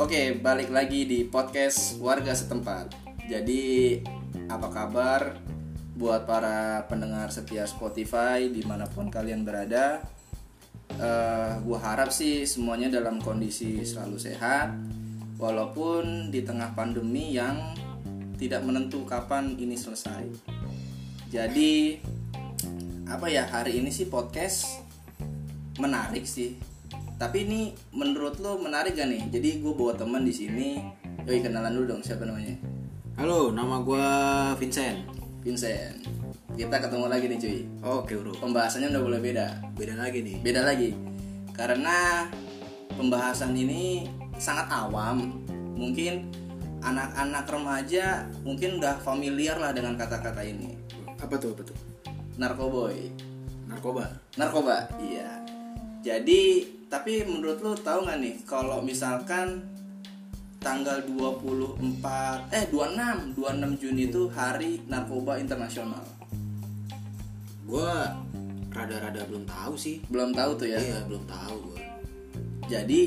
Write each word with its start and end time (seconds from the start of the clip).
Oke, 0.00 0.32
balik 0.32 0.72
lagi 0.72 1.04
di 1.04 1.28
podcast 1.28 2.00
warga 2.00 2.32
setempat. 2.32 2.96
Jadi, 3.28 4.00
apa 4.48 4.72
kabar 4.72 5.36
buat 5.92 6.24
para 6.24 6.88
pendengar 6.88 7.28
setia 7.28 7.68
Spotify 7.68 8.48
di 8.48 8.64
mana 8.64 8.88
pun 8.88 9.12
kalian 9.12 9.44
berada? 9.44 10.00
Eh, 10.96 11.52
gua 11.60 11.78
harap 11.84 12.08
sih 12.16 12.48
semuanya 12.48 12.88
dalam 12.88 13.20
kondisi 13.20 13.84
selalu 13.84 14.16
sehat, 14.16 14.72
walaupun 15.36 16.32
di 16.32 16.48
tengah 16.48 16.72
pandemi 16.72 17.36
yang 17.36 17.60
tidak 18.40 18.64
menentu 18.64 19.04
kapan 19.04 19.52
ini 19.60 19.76
selesai. 19.76 20.24
Jadi, 21.28 22.00
apa 23.04 23.28
ya 23.28 23.44
hari 23.44 23.76
ini 23.76 23.92
sih 23.92 24.08
podcast 24.08 24.64
menarik 25.76 26.24
sih 26.24 26.69
tapi 27.20 27.44
ini 27.44 27.60
menurut 27.92 28.40
lo 28.40 28.56
menarik 28.56 28.96
gak 28.96 29.04
nih 29.06 29.28
jadi 29.28 29.60
gue 29.60 29.72
bawa 29.76 29.92
teman 29.92 30.24
di 30.24 30.32
sini 30.32 30.80
yoi 31.22 31.44
kenalan 31.44 31.68
dulu 31.70 31.96
dong 31.96 32.02
siapa 32.02 32.24
namanya 32.24 32.56
Halo, 33.12 33.52
nama 33.52 33.84
gua 33.84 34.06
Vincent. 34.56 35.04
Vincent 35.44 36.00
kita 36.56 36.80
ketemu 36.80 37.04
lagi 37.04 37.28
nih 37.28 37.38
cuy 37.38 37.58
Oke, 37.84 38.16
bro. 38.16 38.32
pembahasannya 38.34 38.88
udah 38.88 39.02
boleh 39.04 39.20
beda 39.20 39.46
Beda 39.76 39.94
lagi 39.94 40.24
nih. 40.24 40.36
beda 40.40 40.60
lagi 40.64 40.90
karena 41.52 42.24
pembahasan 42.90 43.52
ini 43.52 44.08
sangat 44.40 44.72
awam 44.72 45.44
mungkin 45.76 46.32
anak-anak 46.80 47.44
remaja 47.44 48.24
mungkin 48.40 48.80
udah 48.80 48.96
familiar 49.04 49.60
lah 49.60 49.76
dengan 49.76 50.00
kata-kata 50.00 50.40
ini 50.40 50.80
Apa 51.20 51.36
tuh? 51.36 51.52
Apa 51.52 51.68
tuh? 51.68 51.76
narkoboy 52.40 53.12
Narkoba. 53.68 54.08
narkoba 54.40 54.88
iya 54.96 55.28
jadi 56.00 56.64
tapi 56.90 57.22
menurut 57.22 57.62
lu 57.62 57.72
tahu 57.72 58.02
nggak 58.02 58.18
nih 58.18 58.34
kalau 58.42 58.82
misalkan 58.82 59.62
tanggal 60.58 61.00
24 61.06 61.78
eh 62.52 62.66
26 62.68 63.32
26 63.32 63.80
Juni 63.80 64.02
itu 64.04 64.28
hari 64.28 64.82
narkoba 64.84 65.38
internasional 65.38 66.02
Gua 67.62 68.18
rada-rada 68.68 69.22
belum 69.24 69.46
tahu 69.46 69.74
sih. 69.74 70.02
belum 70.06 70.34
tahu 70.34 70.50
tuh 70.56 70.66
ya 70.66 70.78
Iya, 70.78 70.98
belum 71.06 71.22
tahu 71.24 71.54
gua. 71.64 71.78
jadi 72.66 73.00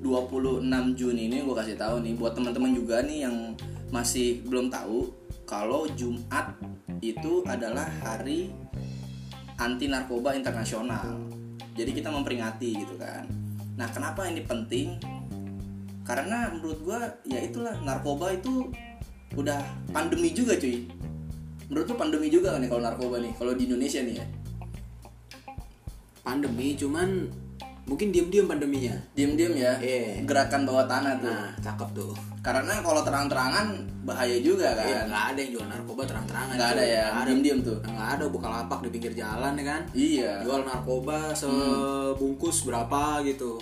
26 0.00 0.66
Juni 0.94 1.28
ini 1.28 1.38
gue 1.40 1.54
kasih 1.54 1.76
tahu 1.76 2.00
nih 2.00 2.14
buat 2.14 2.32
teman-teman 2.32 2.72
juga 2.72 3.00
nih 3.00 3.28
yang 3.28 3.52
masih 3.88 4.40
belum 4.42 4.66
tahu 4.66 5.12
kalau 5.44 5.84
Jumat 5.92 6.56
itu 6.98 7.44
adalah 7.44 7.84
hari 8.00 8.48
anti 9.56 9.86
narkoba 9.86 10.32
internasional. 10.32 11.20
Jadi 11.80 11.96
kita 11.96 12.12
memperingati 12.12 12.76
gitu 12.76 13.00
kan. 13.00 13.24
Nah 13.80 13.88
kenapa 13.88 14.28
ini 14.28 14.44
penting? 14.44 15.00
Karena 16.04 16.52
menurut 16.52 16.84
gue 16.84 17.00
ya 17.32 17.40
itulah 17.40 17.72
narkoba 17.80 18.36
itu 18.36 18.68
udah 19.32 19.64
pandemi 19.88 20.36
juga 20.36 20.60
cuy. 20.60 20.84
Menurut 21.72 21.86
lu 21.88 21.96
pandemi 21.96 22.28
juga 22.28 22.60
nih 22.60 22.68
kalau 22.68 22.82
narkoba 22.84 23.16
nih 23.24 23.32
kalau 23.40 23.56
di 23.56 23.64
Indonesia 23.64 24.04
nih 24.04 24.20
ya. 24.20 24.26
Pandemi 26.20 26.76
cuman 26.76 27.32
mungkin 27.90 28.14
diam-diam 28.14 28.46
pandeminya. 28.46 28.94
Diem-diem 29.18 29.54
ya. 29.58 29.74
Iya. 29.82 30.22
Gerakan 30.22 30.62
bawah 30.62 30.86
tanah 30.86 31.18
tuh. 31.18 31.26
Nah, 31.26 31.50
cakep 31.58 31.88
tuh. 31.90 32.14
Karena 32.38 32.78
kalau 32.86 33.02
terang-terangan 33.02 33.66
bahaya 34.06 34.38
juga 34.38 34.70
kan. 34.78 34.86
Iya, 34.86 35.00
nggak 35.10 35.24
ada 35.34 35.38
yang 35.42 35.52
jual 35.58 35.66
narkoba 35.66 36.02
terang-terangan. 36.06 36.54
nggak 36.54 36.70
ada 36.78 36.84
ya, 36.86 37.04
Nggak 37.10 37.18
ada. 37.18 37.26
diem-diem 37.26 37.58
tuh. 37.66 37.78
Nggak 37.82 38.08
ada 38.14 38.24
buka 38.30 38.46
lapak 38.48 38.78
di 38.86 38.88
pinggir 38.94 39.12
jalan 39.18 39.52
ya 39.58 39.64
kan. 39.66 39.82
Iya. 39.90 40.32
Jual 40.46 40.62
narkoba 40.62 41.18
sebungkus 41.34 42.62
berapa 42.62 43.26
gitu. 43.26 43.58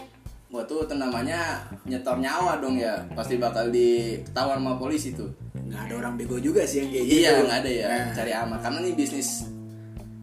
Wah 0.48 0.64
tuh 0.64 0.84
tuh 0.88 0.96
namanya 0.96 1.60
nyetor 1.88 2.20
nyawa 2.20 2.60
dong 2.60 2.76
ya. 2.76 3.00
Pasti 3.16 3.40
bakal 3.40 3.72
diketahuan 3.72 4.60
sama 4.60 4.76
polisi 4.76 5.16
tuh. 5.16 5.28
Nggak 5.56 5.88
ada 5.88 5.94
orang 6.04 6.14
bego 6.16 6.36
juga 6.36 6.64
sih 6.68 6.84
yang 6.84 6.88
kayak 6.92 7.04
gitu. 7.04 7.20
Iya 7.24 7.30
nggak 7.44 7.58
ada 7.64 7.70
ya. 7.72 7.86
Nah. 7.88 8.08
Cari 8.16 8.32
aman 8.32 8.58
karena 8.60 8.78
ini 8.84 8.92
bisnis 8.92 9.28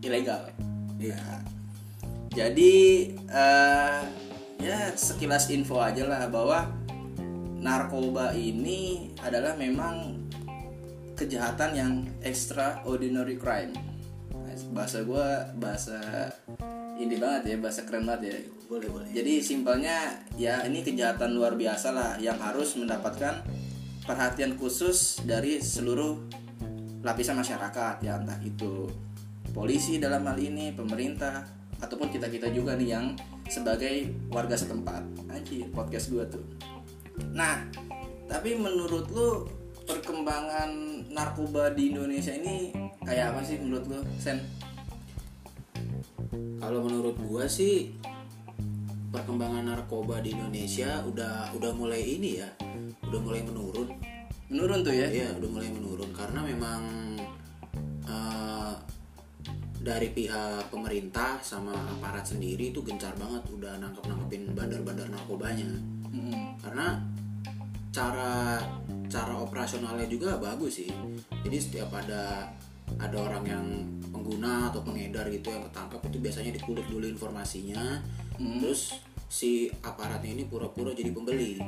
ilegal. 0.02 0.42
Iya. 0.98 1.18
Jadi 2.36 2.74
eh, 3.16 4.00
ya 4.60 4.78
sekilas 4.92 5.48
info 5.56 5.80
aja 5.80 6.04
lah 6.04 6.28
bahwa 6.28 6.68
narkoba 7.64 8.36
ini 8.36 9.10
adalah 9.24 9.56
memang 9.56 10.20
kejahatan 11.16 11.72
yang 11.72 11.92
extraordinary 12.22 13.40
crime. 13.40 13.72
Bahasa 14.76 15.08
gue 15.08 15.28
bahasa 15.56 16.30
ini 17.00 17.16
banget 17.16 17.56
ya, 17.56 17.58
bahasa 17.64 17.88
keren 17.88 18.04
banget 18.04 18.22
ya. 18.28 18.38
Boleh, 18.68 18.90
boleh. 18.92 19.10
Jadi 19.16 19.40
simpelnya 19.40 20.20
ya 20.36 20.68
ini 20.68 20.84
kejahatan 20.84 21.32
luar 21.32 21.56
biasa 21.56 21.96
lah 21.96 22.12
yang 22.20 22.36
harus 22.36 22.76
mendapatkan 22.76 23.48
perhatian 24.04 24.60
khusus 24.60 25.24
dari 25.24 25.64
seluruh 25.64 26.20
lapisan 27.02 27.38
masyarakat 27.38 28.02
ya 28.02 28.18
entah 28.18 28.38
itu 28.42 28.90
polisi 29.54 30.02
dalam 30.02 30.26
hal 30.26 30.38
ini 30.42 30.74
pemerintah 30.74 31.46
ataupun 31.86 32.10
kita 32.10 32.26
kita 32.34 32.50
juga 32.50 32.74
nih 32.74 32.98
yang 32.98 33.14
sebagai 33.46 34.10
warga 34.34 34.58
setempat. 34.58 35.06
Anjir 35.30 35.70
podcast 35.70 36.10
gua 36.10 36.26
tuh. 36.26 36.42
Nah 37.38 37.62
tapi 38.26 38.58
menurut 38.58 39.06
lu 39.14 39.46
perkembangan 39.86 40.70
narkoba 41.14 41.70
di 41.78 41.94
Indonesia 41.94 42.34
ini 42.34 42.74
kayak 43.06 43.38
apa 43.38 43.40
sih 43.46 43.62
menurut 43.62 43.86
lu 43.86 44.02
Sen? 44.18 44.42
Kalau 46.58 46.82
menurut 46.82 47.14
gua 47.22 47.46
sih 47.46 47.94
perkembangan 49.14 49.70
narkoba 49.70 50.20
di 50.20 50.34
Indonesia 50.34 51.06
udah 51.06 51.54
udah 51.54 51.72
mulai 51.78 52.02
ini 52.02 52.42
ya, 52.42 52.50
udah 53.06 53.20
mulai 53.22 53.42
menurun. 53.46 53.88
menurun 54.46 54.86
tuh 54.86 54.94
ya? 54.94 55.10
Iya, 55.10 55.38
udah 55.42 55.50
mulai 55.50 55.70
menurun 55.74 56.10
karena 56.14 56.40
memang 56.42 56.82
eh, 58.06 58.74
dari 59.86 60.10
pihak 60.10 60.74
pemerintah 60.74 61.38
sama 61.46 61.78
aparat 61.78 62.26
sendiri 62.26 62.74
itu 62.74 62.82
gencar 62.82 63.14
banget 63.22 63.46
udah 63.54 63.78
nangkep 63.78 64.02
nangkepin 64.10 64.58
bandar-bandar 64.58 65.06
narkobanya. 65.14 65.70
Mm-mm. 66.10 66.58
Karena 66.58 66.98
cara 67.94 68.58
cara 69.06 69.34
operasionalnya 69.38 70.10
juga 70.10 70.42
bagus 70.42 70.82
sih. 70.82 70.90
Jadi 71.46 71.58
setiap 71.62 71.94
ada 71.94 72.50
ada 72.98 73.18
orang 73.18 73.46
yang 73.46 73.66
pengguna 74.10 74.74
atau 74.74 74.82
pengedar 74.82 75.30
gitu 75.30 75.54
yang 75.54 75.62
ketangkap 75.70 76.02
itu 76.10 76.18
biasanya 76.18 76.52
dikulik 76.58 76.86
dulu 76.90 77.06
informasinya, 77.06 78.02
terus 78.62 78.98
si 79.30 79.70
aparatnya 79.86 80.34
ini 80.34 80.50
pura-pura 80.50 80.94
jadi 80.98 81.14
pembeli. 81.14 81.62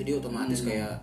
Jadi 0.00 0.10
otomatis 0.16 0.64
kayak 0.64 1.00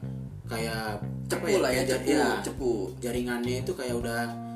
kayak 0.49 0.99
apa 1.31 1.47
cepu 1.47 1.63
lah 1.63 1.71
ya 1.71 1.83
kayak 1.87 1.89
cepu 1.89 2.11
ja- 2.11 2.41
cepu 2.43 2.71
jaringannya 2.99 3.63
itu 3.63 3.71
kayak 3.71 3.95
udah 3.95 4.50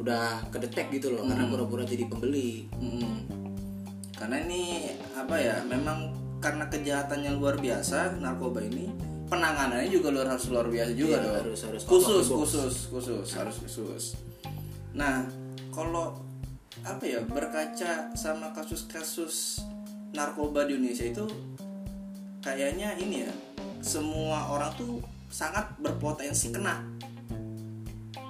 udah 0.00 0.48
kedetek 0.48 0.88
gitu 0.90 1.12
loh 1.12 1.28
karena 1.28 1.44
pura-pura 1.46 1.84
jadi 1.84 2.08
pembeli. 2.08 2.66
Mm. 2.80 3.28
Karena 4.16 4.36
ini 4.42 4.88
apa 5.12 5.36
ya? 5.36 5.60
Memang 5.64 6.12
karena 6.40 6.64
kejahatan 6.66 7.20
yang 7.20 7.36
luar 7.36 7.60
biasa 7.60 8.16
narkoba 8.16 8.64
ini 8.64 8.88
penanganannya 9.28 9.86
juga 9.92 10.08
luar 10.10 10.34
harus 10.34 10.48
luar 10.50 10.66
biasa 10.66 10.92
juga 10.96 11.20
Iya, 11.20 11.22
dong. 11.22 11.34
harus- 11.46 11.62
harus 11.62 11.82
khusus 11.84 12.24
khusus 12.26 12.74
khusus 12.90 13.28
harus 13.36 13.56
khusus. 13.62 14.04
Nah 14.96 15.22
kalau 15.70 16.16
apa 16.80 17.04
ya 17.04 17.20
berkaca 17.22 18.10
sama 18.16 18.50
kasus-kasus 18.56 19.60
narkoba 20.10 20.64
di 20.64 20.80
Indonesia 20.80 21.06
itu 21.06 21.28
kayaknya 22.40 22.96
ini 22.98 23.28
ya 23.28 23.32
semua 23.84 24.48
orang 24.50 24.72
tuh 24.74 24.98
sangat 25.28 25.76
berpotensi 25.78 26.50
kena 26.50 26.80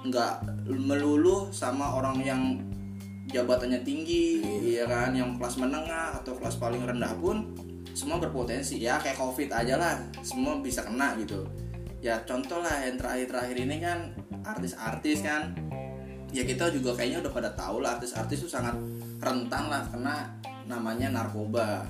nggak 0.01 0.65
melulu 0.65 1.49
sama 1.53 1.93
orang 1.93 2.17
yang 2.25 2.41
jabatannya 3.31 3.85
tinggi 3.85 4.43
iya. 4.43 4.83
kan 4.89 5.15
yang 5.15 5.39
kelas 5.39 5.61
menengah 5.61 6.19
atau 6.19 6.35
kelas 6.35 6.59
paling 6.59 6.83
rendah 6.83 7.15
pun 7.17 7.47
semua 7.95 8.19
berpotensi. 8.19 8.79
Ya 8.79 8.99
kayak 8.99 9.19
covid 9.19 9.51
aja 9.51 9.75
lah 9.79 9.95
semua 10.23 10.59
bisa 10.59 10.83
kena 10.83 11.15
gitu. 11.19 11.47
Ya 12.01 12.17
contoh 12.25 12.59
lah 12.59 12.81
yang 12.81 12.97
terakhir-terakhir 12.97 13.57
ini 13.61 13.77
kan 13.79 13.99
artis-artis 14.41 15.21
kan. 15.21 15.53
Ya 16.31 16.47
kita 16.47 16.71
juga 16.71 16.95
kayaknya 16.95 17.27
udah 17.27 17.33
pada 17.35 17.49
tahu 17.53 17.83
lah 17.83 17.99
artis-artis 17.99 18.47
itu 18.47 18.49
sangat 18.49 18.75
rentan 19.19 19.69
lah 19.69 19.83
kena 19.91 20.15
namanya 20.65 21.11
narkoba. 21.11 21.85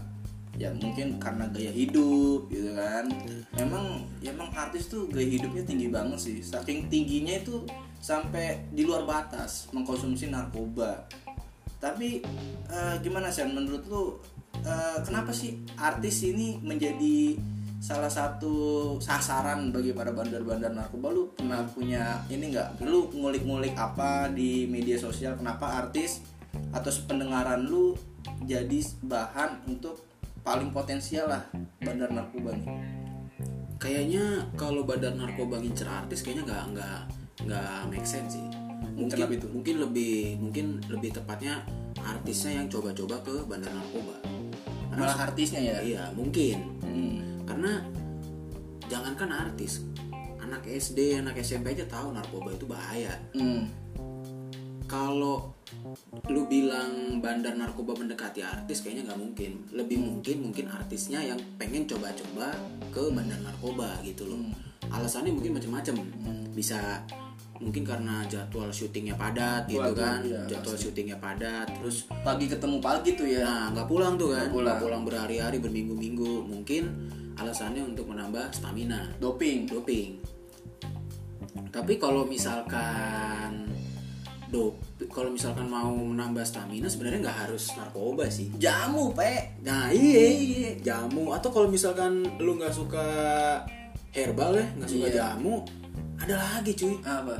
Ya 0.59 0.67
mungkin 0.75 1.15
karena 1.15 1.47
gaya 1.47 1.71
hidup 1.71 2.51
gitu 2.51 2.75
kan. 2.75 3.07
Memang 3.55 4.03
ya 4.19 4.35
emang 4.35 4.51
artis 4.51 4.91
tuh 4.91 5.07
gaya 5.07 5.25
hidupnya 5.25 5.63
tinggi 5.63 5.87
banget 5.87 6.19
sih. 6.19 6.37
Saking 6.43 6.91
tingginya 6.91 7.39
itu 7.39 7.63
sampai 8.01 8.65
di 8.73 8.81
luar 8.81 9.05
batas 9.05 9.69
mengkonsumsi 9.69 10.33
narkoba. 10.33 11.05
Tapi 11.77 12.25
eh, 12.67 12.95
gimana 13.05 13.29
sih 13.29 13.45
menurut 13.45 13.85
lu 13.85 14.03
eh, 14.65 14.97
kenapa 15.05 15.29
sih 15.29 15.61
artis 15.77 16.25
ini 16.25 16.57
menjadi 16.65 17.37
salah 17.81 18.09
satu 18.09 18.97
sasaran 19.01 19.69
bagi 19.69 19.93
para 19.93 20.09
bandar-bandar 20.09 20.73
narkoba? 20.73 21.13
Lu 21.13 21.23
pernah 21.37 21.61
punya 21.69 22.25
ini 22.33 22.49
nggak? 22.49 22.81
Lu 22.81 23.13
ngulik-ngulik 23.13 23.77
apa 23.77 24.33
di 24.33 24.65
media 24.65 24.97
sosial? 24.97 25.37
Kenapa 25.37 25.85
artis 25.85 26.25
atau 26.73 26.89
pendengaran 27.05 27.61
lu 27.63 27.93
jadi 28.45 28.81
bahan 29.05 29.69
untuk 29.69 30.09
paling 30.41 30.73
potensial 30.73 31.29
lah 31.29 31.45
bandar 31.81 32.09
narkoba 32.09 32.57
nih? 32.57 32.69
Kayaknya 33.81 34.45
kalau 34.53 34.85
badan 34.85 35.17
narkoba 35.17 35.57
ngincer 35.57 35.89
artis 35.89 36.21
kayaknya 36.21 36.45
nggak 36.45 36.65
nggak 36.77 37.20
nggak 37.45 37.89
make 37.89 38.07
sense 38.07 38.37
sih. 38.37 38.45
Mungkin 38.97 39.17
Kenapa 39.17 39.33
itu? 39.37 39.47
mungkin 39.49 39.75
lebih 39.81 40.15
mungkin 40.37 40.65
lebih 40.89 41.09
tepatnya 41.15 41.63
artisnya 42.01 42.61
yang 42.61 42.67
coba-coba 42.67 43.15
ke 43.23 43.35
bandar 43.45 43.71
narkoba. 43.71 44.15
Malah 44.91 45.31
artisnya 45.31 45.61
ya? 45.61 45.77
Iya 45.81 46.03
mungkin. 46.13 46.81
Hmm. 46.83 47.17
karena 47.47 47.83
jangankan 48.87 49.27
artis 49.27 49.83
anak 50.39 50.63
SD 50.67 51.19
anak 51.19 51.35
SMP 51.39 51.75
aja 51.75 51.87
tahu 51.87 52.11
narkoba 52.15 52.51
itu 52.51 52.65
bahaya. 52.67 53.15
Hmm. 53.35 53.67
kalau 54.91 55.55
lu 56.27 56.43
bilang 56.51 57.23
bandar 57.23 57.55
narkoba 57.55 57.95
mendekati 57.95 58.43
artis 58.43 58.83
kayaknya 58.83 59.07
nggak 59.07 59.19
mungkin. 59.23 59.51
Lebih 59.71 59.97
mungkin 60.03 60.37
mungkin 60.51 60.65
artisnya 60.67 61.23
yang 61.23 61.39
pengen 61.55 61.87
coba-coba 61.87 62.51
ke 62.91 63.03
bandar 63.15 63.39
narkoba 63.39 64.03
gitu 64.03 64.27
loh 64.27 64.70
alasannya 64.89 65.31
mungkin 65.35 65.53
macam-macam. 65.59 65.95
Bisa 66.55 67.05
mungkin 67.61 67.85
karena 67.85 68.25
jadwal 68.25 68.73
syutingnya 68.73 69.13
padat 69.13 69.69
gitu 69.69 69.77
Waduh, 69.77 69.93
kan. 69.93 70.19
iya, 70.25 70.41
jadwal 70.49 70.73
syutingnya 70.73 71.21
padat 71.21 71.69
terus 71.77 72.09
pagi 72.25 72.49
ketemu 72.49 72.81
pagi 72.81 73.13
tuh 73.13 73.29
ya? 73.29 73.45
Nah 73.45 73.65
nggak 73.77 73.85
pulang 73.85 74.17
tuh 74.17 74.33
kan. 74.33 74.49
Nggak 74.49 74.57
pulang. 74.57 74.79
pulang 74.81 75.01
berhari-hari 75.05 75.61
berminggu-minggu. 75.61 76.49
Mungkin 76.49 76.83
alasannya 77.37 77.85
untuk 77.85 78.09
menambah 78.09 78.49
stamina. 78.49 79.13
Doping. 79.21 79.69
Doping. 79.69 80.17
Tapi 81.69 82.01
kalau 82.01 82.25
misalkan 82.25 83.69
dop 84.51 84.75
kalau 85.07 85.31
misalkan 85.31 85.63
mau 85.63 85.95
menambah 85.95 86.43
stamina 86.43 86.91
sebenarnya 86.91 87.23
nggak 87.29 87.39
harus 87.47 87.71
narkoba 87.77 88.27
sih. 88.27 88.51
Jamu 88.57 89.13
pe. 89.15 89.61
Nah 89.63 89.93
iya 89.93 90.75
jamu. 90.81 91.31
Atau 91.31 91.53
kalau 91.53 91.71
misalkan 91.71 92.25
lu 92.41 92.59
nggak 92.59 92.73
suka 92.73 93.07
herbal 94.11 94.51
ya 94.59 94.65
nggak 94.77 94.89
suka 94.89 95.07
Iya. 95.07 95.15
jamu. 95.17 95.55
Ada 96.21 96.35
lagi 96.37 96.71
cuy. 96.75 96.95
Apa? 97.01 97.35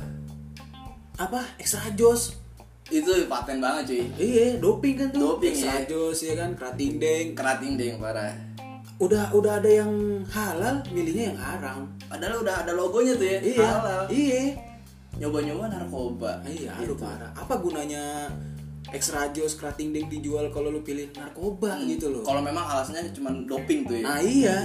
Apa? 1.20 1.40
Extra 1.60 1.86
jos 1.94 2.40
itu 2.90 3.08
paten 3.28 3.60
banget 3.62 3.84
cuy. 3.94 4.02
Iya 4.18 4.58
doping 4.58 4.94
kan 4.98 5.08
tuh. 5.12 5.20
Doping, 5.36 5.52
extra 5.54 5.76
iya. 5.78 5.86
jos 5.86 6.18
ya 6.24 6.34
kan? 6.34 6.50
Kerating 6.56 6.92
deng 6.98 7.26
kerating 7.36 7.72
deh 7.76 7.86
yang 7.94 8.00
parah. 8.00 8.34
Udah 8.98 9.30
udah 9.34 9.58
ada 9.58 9.70
yang 9.70 9.92
halal 10.30 10.82
milihnya 10.90 11.34
yang 11.34 11.38
haram. 11.38 11.80
Padahal 12.06 12.42
udah 12.42 12.54
ada 12.64 12.72
logonya 12.72 13.14
tuh 13.16 13.26
ya 13.26 13.38
iya 13.40 13.66
halal. 13.68 14.02
iya. 14.10 14.42
Nyoba-nyoba 15.12 15.68
narkoba. 15.68 16.40
Iya, 16.48 16.72
aduh 16.72 16.96
parah. 16.96 17.30
Apa 17.36 17.60
gunanya 17.60 18.32
extra 18.90 19.28
jos 19.30 19.60
kerating 19.60 19.92
deng 19.92 20.08
dijual 20.08 20.48
kalau 20.48 20.72
lu 20.72 20.80
pilih 20.80 21.08
narkoba 21.12 21.78
gitu 21.84 22.12
loh. 22.12 22.24
kalau 22.24 22.40
memang 22.40 22.64
alasannya 22.64 23.12
cuma 23.12 23.28
doping 23.44 23.84
tuh 23.84 24.00
ya? 24.00 24.04
Nah, 24.08 24.18
iya. 24.24 24.56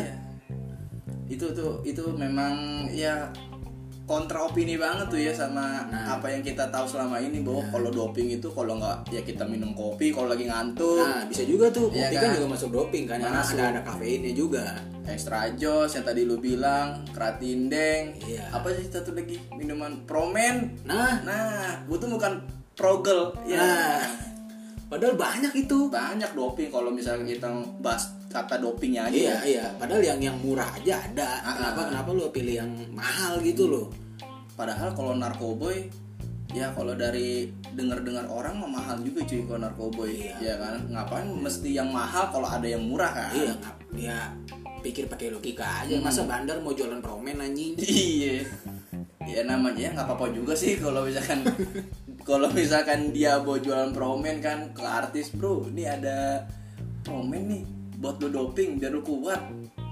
Itu 1.27 1.45
tuh 1.51 1.83
itu 1.83 2.03
memang 2.11 2.53
ya 2.89 3.27
kontra 4.03 4.39
opini 4.41 4.75
banget 4.75 5.07
tuh 5.07 5.19
ya 5.19 5.31
sama 5.31 5.83
Nah. 5.85 6.15
apa 6.15 6.27
yang 6.29 6.39
kita 6.39 6.63
tahu 6.67 6.87
selama 6.87 7.19
ini 7.19 7.43
bahwa 7.43 7.59
kalau 7.67 7.91
doping 7.91 8.31
itu 8.31 8.47
kalau 8.49 8.75
nggak 8.75 9.11
ya 9.11 9.19
kita 9.21 9.43
minum 9.43 9.71
kopi 9.71 10.09
kalau 10.09 10.27
lagi 10.27 10.47
ngantuk 10.47 10.95
Nah, 10.97 11.27
bisa 11.27 11.43
juga 11.43 11.67
tuh 11.67 11.91
Iya 11.91 12.07
kopi 12.07 12.15
kan? 12.15 12.23
kan 12.23 12.29
juga 12.33 12.47
masuk 12.49 12.69
doping 12.71 13.03
kan, 13.03 13.17
karena 13.19 13.41
ada 13.41 13.63
ada 13.69 13.81
kafeinnya 13.83 14.31
juga. 14.31 14.65
extra 15.05 15.47
jos 15.53 15.87
yang 15.89 16.03
tadi 16.03 16.23
lu 16.23 16.35
bilang 16.37 16.99
keratindeng 17.11 18.11
Iya. 18.17 18.43
apa 18.49 18.71
sih 18.73 18.87
satu 18.87 19.11
lagi 19.11 19.39
minuman 19.53 20.03
promen 20.03 20.75
Nah, 20.83 21.23
nah 21.23 21.47
gue 21.81 21.95
tuh 21.97 22.07
bukan 22.09 22.43
progel 22.73 23.31
ya 23.45 23.55
nah. 23.55 24.03
Padahal 24.87 25.15
banyak 25.15 25.51
itu. 25.57 25.87
banyak 25.89 26.31
doping 26.31 26.67
kalau 26.69 26.87
misalnya 26.89 27.23
kita 27.25 27.47
bahas 27.77 28.15
kata 28.27 28.59
dopingnya 28.59 29.07
aja 29.07 29.15
Iya, 29.15 29.35
iya. 29.43 29.65
Padahal 29.75 30.03
yang 30.03 30.19
yang 30.21 30.37
murah 30.37 30.67
aja 30.71 30.99
ada. 31.01 31.41
Ah, 31.41 31.53
Kenapa 31.55 31.79
ah. 31.79 31.85
kenapa 31.89 32.09
lu 32.11 32.23
pilih 32.29 32.55
yang 32.59 32.71
mahal 32.91 33.39
gitu 33.41 33.67
loh? 33.67 33.87
padahal 34.57 34.89
kalau 34.97 35.13
narkoboy 35.13 35.85
ya 36.49 36.73
kalau 36.73 36.97
dari 36.97 37.45
dengar-dengar 37.77 38.25
orang 38.25 38.57
mah 38.57 38.81
mahal 38.81 38.97
juga 39.05 39.21
cuy 39.21 39.45
kalau 39.45 39.61
narkoboy 39.61 40.09
Iya. 40.17 40.33
ya 40.41 40.53
kan 40.57 40.75
ngapain 40.89 41.29
mesti 41.29 41.77
yang 41.77 41.93
mahal 41.93 42.33
kalau 42.33 42.49
ada 42.49 42.65
yang 42.65 42.81
murah 42.81 43.13
kan 43.13 43.37
Iya, 43.37 43.53
ya 43.93 44.19
pikir 44.81 45.05
pakai 45.05 45.29
logika 45.29 45.85
aja. 45.85 46.01
Masa 46.01 46.25
bandar 46.25 46.57
mau 46.57 46.73
jualan 46.73 46.97
promen 46.97 47.37
anjing? 47.37 47.77
iya 47.85 48.41
ya 49.27 49.43
namanya 49.45 49.77
ya 49.77 49.89
nggak 49.93 50.07
apa-apa 50.09 50.33
juga 50.33 50.55
sih 50.55 50.79
kalau 50.79 51.05
misalkan 51.05 51.43
kalau 52.25 52.49
misalkan 52.49 53.11
dia 53.11 53.37
mau 53.37 53.59
jualan 53.59 53.91
promen 53.93 54.39
kan 54.39 54.73
ke 54.73 54.81
artis 54.81 55.29
bro 55.29 55.67
ini 55.69 55.85
ada 55.85 56.47
promen 57.03 57.43
nih 57.45 57.63
buat 57.97 58.21
lo 58.21 58.29
doping 58.29 58.77
biar 58.77 58.93
lo 58.93 59.01
kuat 59.01 59.41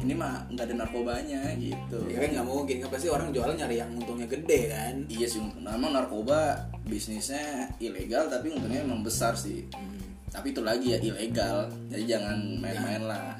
ini 0.05 0.13
mah 0.13 0.45
nggak 0.53 0.65
ada 0.69 0.75
narkobanya 0.85 1.41
gitu 1.57 1.97
Ya 2.05 2.21
kan 2.21 2.29
nggak 2.37 2.47
mungkin, 2.47 2.75
kan 2.83 2.89
pasti 2.93 3.07
orang 3.09 3.33
jualan 3.33 3.57
nyari 3.57 3.81
yang 3.81 3.89
untungnya 3.97 4.27
gede 4.29 4.69
kan. 4.69 4.95
Iya 5.09 5.25
sih, 5.25 5.41
memang 5.41 5.91
narkoba 5.95 6.69
bisnisnya 6.85 7.73
ilegal 7.81 8.29
tapi 8.29 8.53
untungnya 8.53 8.85
emang 8.85 9.01
besar 9.01 9.33
sih. 9.33 9.65
Hmm. 9.73 9.97
Tapi 10.29 10.51
itu 10.53 10.61
lagi 10.61 10.93
ya 10.93 10.99
ilegal, 11.01 11.71
jadi 11.89 12.17
jangan 12.19 12.37
main-main 12.59 13.03
lah. 13.07 13.39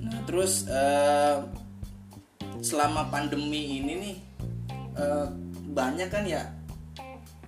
Nah 0.00 0.18
terus 0.26 0.66
eh, 0.66 1.36
selama 2.64 3.12
pandemi 3.12 3.84
ini 3.84 3.92
nih 4.00 4.16
eh, 4.96 5.28
banyak 5.70 6.08
kan 6.08 6.24
ya 6.24 6.42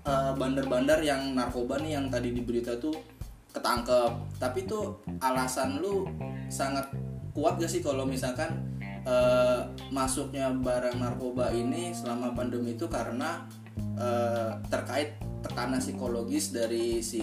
eh, 0.04 0.32
bandar-bandar 0.36 1.00
yang 1.00 1.32
narkoba 1.32 1.80
nih 1.80 1.96
yang 1.96 2.06
tadi 2.12 2.30
di 2.30 2.44
berita 2.44 2.76
tuh 2.76 3.15
ketangkep. 3.56 4.12
Tapi 4.36 4.68
tuh 4.68 5.00
alasan 5.24 5.80
lu 5.80 6.04
sangat 6.52 6.92
kuat 7.32 7.56
gak 7.56 7.68
sih 7.72 7.80
kalau 7.80 8.04
misalkan 8.04 8.76
eh, 9.08 9.60
masuknya 9.88 10.52
barang 10.52 11.00
narkoba 11.00 11.52
ini 11.52 11.96
selama 11.96 12.36
pandemi 12.36 12.76
itu 12.76 12.84
karena 12.88 13.48
eh, 13.96 14.52
terkait 14.68 15.16
tekanan 15.46 15.78
psikologis 15.78 16.50
dari 16.50 17.00
si 17.00 17.22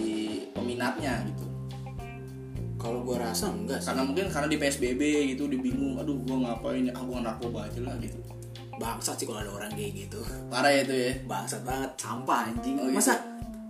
peminatnya 0.56 1.22
gitu. 1.28 1.46
Kalau 2.80 3.00
gua 3.00 3.32
rasa 3.32 3.48
enggak 3.48 3.80
sih. 3.80 3.88
Karena 3.92 4.02
mungkin 4.04 4.28
karena 4.28 4.48
di 4.48 4.60
PSBB 4.60 5.02
gitu 5.32 5.48
dibingung, 5.48 5.96
aduh 5.96 6.20
gua 6.24 6.52
ngapain, 6.52 6.84
ah 6.92 7.02
gua 7.04 7.24
narkoba 7.24 7.64
aja 7.64 7.80
lah 7.80 7.96
gitu. 8.00 8.16
Bangsat 8.76 9.16
sih 9.16 9.24
kalau 9.24 9.40
ada 9.40 9.52
orang 9.54 9.72
kayak 9.72 10.04
gitu. 10.04 10.20
Parah 10.52 10.68
ya 10.68 10.82
itu 10.84 10.92
ya. 10.92 11.12
Bangsat 11.24 11.62
banget, 11.64 11.90
sampah 11.96 12.50
anjing. 12.50 12.76
Oh, 12.76 12.90
gitu. 12.90 12.96
Masa 12.96 13.14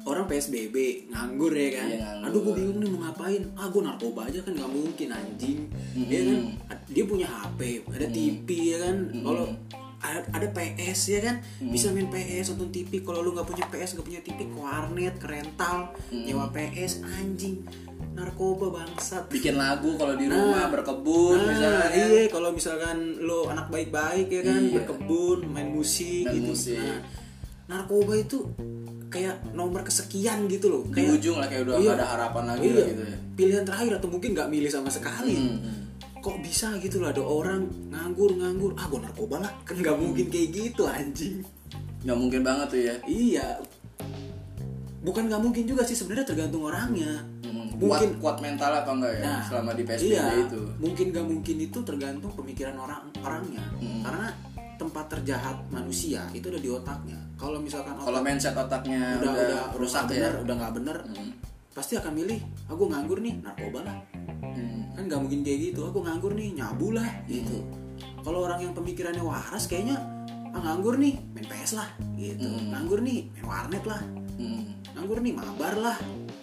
orang 0.04 0.24
PSBB 0.26 0.76
nganggur 1.08 1.50
ya 1.50 1.70
kan? 1.74 1.88
Iya, 1.88 1.98
nganggur. 1.98 2.24
Aduh 2.26 2.40
gue 2.40 2.54
bingung 2.54 2.78
nih 2.78 2.90
mau 2.90 3.00
ngapain. 3.02 3.42
Ah 3.54 3.66
gue 3.66 3.80
narkoba 3.80 4.20
aja 4.24 4.38
kan 4.40 4.52
nggak 4.52 4.70
mungkin 4.70 5.08
anjing. 5.10 5.58
Mm-mm. 5.94 6.06
Dia 6.06 6.20
kan 6.22 6.38
dia 6.86 7.04
punya 7.04 7.26
HP, 7.26 7.60
ada 7.86 8.06
TV 8.06 8.48
ya 8.70 8.78
kan. 8.80 8.96
Kalau 9.14 9.46
ada, 10.04 10.20
PS 10.52 11.00
ya 11.08 11.20
kan, 11.24 11.40
bisa 11.64 11.88
main 11.88 12.04
PS 12.06 12.52
nonton 12.52 12.68
TV. 12.68 13.00
Kalau 13.00 13.24
lu 13.24 13.32
nggak 13.32 13.48
punya 13.48 13.64
PS 13.64 13.96
nggak 13.96 14.04
punya 14.04 14.20
TV, 14.20 14.36
ke 14.44 14.52
warnet, 14.54 15.16
ke 15.16 15.24
rental, 15.24 15.96
nyewa 16.12 16.52
PS 16.52 17.00
anjing. 17.00 17.64
Narkoba 18.12 18.68
bangsat. 18.70 19.32
Bikin 19.32 19.56
lagu 19.56 19.96
kalau 19.96 20.12
di 20.14 20.28
rumah 20.28 20.68
berkebun 20.68 21.34
Nah, 21.34 21.48
misalnya. 21.48 21.88
kan. 21.88 21.90
iya 21.96 22.28
kalau 22.28 22.52
misalkan 22.52 22.96
lo 23.18 23.48
anak 23.48 23.72
baik-baik 23.72 24.28
ya 24.28 24.42
kan 24.44 24.60
Iya. 24.62 24.72
berkebun 24.76 25.48
main 25.48 25.72
musik 25.72 26.28
Main 26.28 26.36
gitu 26.36 26.52
musik. 26.52 26.76
Nah, 26.76 27.00
narkoba 27.66 28.12
itu 28.14 28.44
kayak 29.14 29.34
nomor 29.52 29.80
kesekian 29.80 30.44
gitu 30.46 30.66
loh 30.68 30.82
Di 30.84 30.98
kayak 30.98 31.14
ujung 31.14 31.36
lah 31.36 31.46
kayak 31.46 31.62
udah 31.64 31.74
Iya. 31.74 31.86
nggak 31.86 31.96
ada 31.96 32.06
harapan 32.08 32.44
lagi 32.48 32.66
iya, 32.66 32.84
gitu 32.84 33.02
ya. 33.04 33.16
pilihan 33.32 33.62
terakhir 33.62 33.92
atau 33.94 34.08
mungkin 34.08 34.30
nggak 34.32 34.48
milih 34.48 34.68
sama 34.68 34.90
sekali 34.90 35.34
Hmm, 35.34 35.58
hmm. 35.60 35.80
kok 36.18 36.36
bisa 36.40 36.74
gitu 36.78 36.98
loh 36.98 37.08
ada 37.08 37.22
orang 37.22 37.60
nganggur 37.88 38.30
nganggur 38.32 38.74
ah 38.74 38.84
gue 38.84 38.98
narkoba 38.98 39.36
lah 39.40 39.52
kan 39.62 39.76
nggak 39.76 39.94
mungkin 39.94 40.26
kayak 40.26 40.48
gitu 40.50 40.82
anjing 40.84 41.46
Nggak 42.02 42.18
mungkin 42.18 42.40
banget 42.42 42.66
tuh 42.68 42.80
ya. 42.82 42.94
iya 43.04 43.48
bukan 45.00 45.22
nggak 45.26 45.40
mungkin 45.40 45.64
juga 45.64 45.82
sih 45.82 45.94
sebenarnya 45.94 46.26
tergantung 46.26 46.64
orangnya 46.64 47.22
Hmm, 47.44 47.70
Mungkin- 47.76 48.18
kuat, 48.18 48.34
kuat 48.34 48.36
mental 48.40 48.70
apa 48.72 48.88
enggak 48.88 49.12
ya 49.14 49.22
Nah, 49.22 49.40
selama 49.44 49.70
di 49.72 49.82
PSBB 49.84 50.10
iya, 50.10 50.26
itu. 50.40 50.58
mungkin 50.76 51.06
gak 51.08 51.22
mungkin 51.24 51.56
itu 51.60 51.78
tergantung 51.80 52.32
pemikiran 52.32 52.74
orang 52.74 53.02
orangnya 53.16 53.62
Hmm. 53.76 54.02
karena 54.02 54.26
tempat 54.76 55.04
terjahat 55.08 55.56
manusia 55.68 56.24
itu 56.30 56.46
ada 56.46 56.58
di 56.58 56.68
otaknya 56.68 57.18
kalau 57.34 57.58
misalkan 57.58 57.94
Kalau 57.94 58.18
otak 58.18 58.24
mindset 58.24 58.54
otaknya 58.54 59.18
udah 59.18 59.30
udah, 59.30 59.44
udah 59.44 59.62
rusak 59.76 60.04
ya. 60.06 60.08
bener, 60.08 60.32
udah 60.42 60.54
nggak 60.56 60.72
bener 60.74 60.96
Hmm. 61.04 61.30
pasti 61.70 61.94
akan 61.94 62.12
milih 62.12 62.38
aku 62.66 62.82
nganggur 62.86 63.18
nih 63.18 63.34
narkoba 63.40 63.80
lah 63.82 63.98
Hmm. 64.40 64.82
kan 64.92 65.02
nggak 65.04 65.20
mungkin 65.20 65.40
kayak 65.40 65.58
gitu 65.68 65.80
aku 65.84 65.98
nganggur 66.00 66.32
nih 66.32 66.54
nyabu 66.54 66.92
lah 66.92 67.08
gitu 67.24 67.58
kalau 68.20 68.44
orang 68.44 68.60
yang 68.60 68.72
pemikirannya 68.72 69.20
waras 69.20 69.64
kayaknya 69.64 69.98
ah 70.50 70.60
nganggur 70.62 70.94
nih 70.96 71.18
main 71.30 71.44
PS 71.44 71.74
lah 71.74 71.88
gitu 72.14 72.46
Hmm. 72.46 72.70
nganggur 72.70 73.00
nih 73.00 73.26
main 73.32 73.44
warnet 73.44 73.84
lah 73.84 74.02
Hmm. 74.34 74.62
nganggur 74.92 75.18
nih 75.18 75.32
mabar 75.32 75.74
lah 75.76 75.98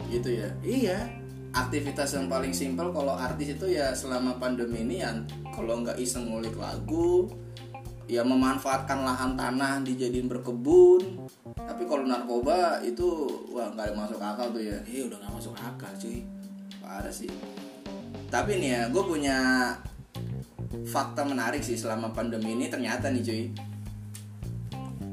Gitu 0.08 0.28
ya. 0.34 0.48
iya 0.62 1.08
aktivitas 1.52 2.12
yang 2.14 2.28
paling 2.28 2.52
simpel 2.52 2.92
kalau 2.92 3.12
artis 3.12 3.56
itu 3.56 3.66
ya 3.70 3.92
selama 3.92 4.36
pandemi 4.36 4.84
ini 4.84 5.00
ya 5.00 5.12
kalau 5.50 5.80
nggak 5.80 5.96
iseng 5.98 6.28
ngulik 6.28 6.56
lagu 6.56 7.28
ya 8.12 8.28
memanfaatkan 8.28 9.08
lahan 9.08 9.40
tanah 9.40 9.80
dijadiin 9.88 10.28
berkebun. 10.28 11.24
Tapi 11.56 11.88
kalau 11.88 12.04
narkoba 12.04 12.84
itu 12.84 13.08
wah 13.56 13.72
nggak 13.72 13.88
ada 13.88 13.96
masuk 13.96 14.20
akal 14.20 14.52
tuh 14.52 14.60
ya. 14.60 14.76
Iya 14.84 15.08
udah 15.08 15.18
nggak 15.24 15.34
masuk 15.40 15.56
akal 15.56 15.92
cuy. 15.96 16.20
Parah 16.84 17.08
sih. 17.08 17.32
Tapi 18.28 18.60
nih 18.60 18.70
ya 18.76 18.82
gue 18.92 19.04
punya 19.08 19.40
fakta 20.92 21.24
menarik 21.24 21.64
sih 21.64 21.80
selama 21.80 22.12
pandemi 22.12 22.52
ini 22.52 22.68
ternyata 22.68 23.08
nih 23.08 23.24
cuy. 23.24 23.44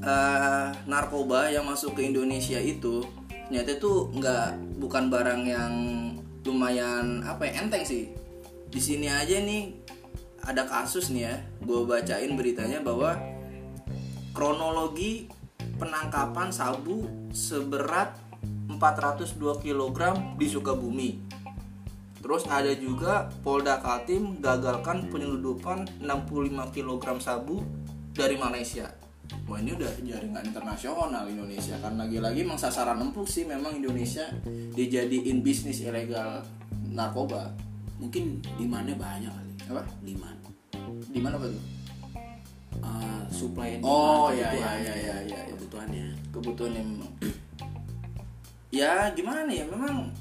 Eh, 0.02 0.67
narkoba 0.90 1.55
yang 1.55 1.71
masuk 1.71 1.95
ke 1.95 2.02
Indonesia 2.02 2.59
itu 2.59 3.07
ternyata 3.47 3.78
itu 3.78 4.11
nggak 4.11 4.47
bukan 4.83 5.07
barang 5.07 5.43
yang 5.47 5.73
lumayan 6.43 7.23
apa 7.23 7.47
ya 7.47 7.62
enteng 7.62 7.87
sih. 7.87 8.11
Di 8.67 8.83
sini 8.83 9.07
aja 9.07 9.38
nih 9.38 9.77
ada 10.45 10.62
kasus 10.66 11.11
nih 11.11 11.23
ya 11.30 11.35
gue 11.64 11.80
bacain 11.87 12.33
beritanya 12.38 12.83
bahwa 12.83 13.18
kronologi 14.37 15.30
penangkapan 15.78 16.50
sabu 16.50 17.07
seberat 17.35 18.14
402 18.68 19.64
kg 19.64 19.99
di 20.38 20.47
Sukabumi 20.47 21.11
Terus 22.18 22.45
ada 22.50 22.75
juga 22.75 23.30
Polda 23.47 23.78
Kaltim 23.78 24.42
gagalkan 24.42 25.07
penyeludupan 25.09 26.02
65 26.02 26.75
kg 26.75 27.04
sabu 27.23 27.62
dari 28.11 28.35
Malaysia. 28.35 28.90
Wah 29.49 29.61
ini 29.61 29.73
udah 29.76 29.92
jaringan 30.02 30.45
internasional 30.45 31.25
Indonesia 31.25 31.76
kan 31.80 31.97
lagi-lagi 31.97 32.42
emang 32.45 32.61
sasaran 32.61 33.00
empuk 33.00 33.28
sih 33.28 33.49
memang 33.49 33.76
Indonesia 33.76 34.28
dijadiin 34.76 35.40
bisnis 35.40 35.80
ilegal 35.85 36.45
narkoba. 36.85 37.49
mungkin 37.99 38.38
demandnya 38.54 38.95
banyak 38.95 39.48
Apa? 39.68 39.82
demand 40.00 40.38
Di 41.08 41.20
mana 41.20 41.37
pak 41.37 41.48
tuh? 41.48 41.64
Eh, 42.78 43.22
supply 43.28 43.68
and 43.76 43.82
Oh, 43.82 44.28
demand 44.28 44.34
iya, 44.34 44.48
kebutuhan, 44.48 44.76
iya, 44.78 44.94
iya, 44.94 44.94
iya, 44.96 45.16
iya. 45.26 45.40
kebutuhannya 45.50 46.06
kebutuhannya 46.30 46.82
memang 46.84 47.10
ya 48.68 48.92
gimana 49.12 49.48
ya 49.48 49.64
memang 49.66 50.12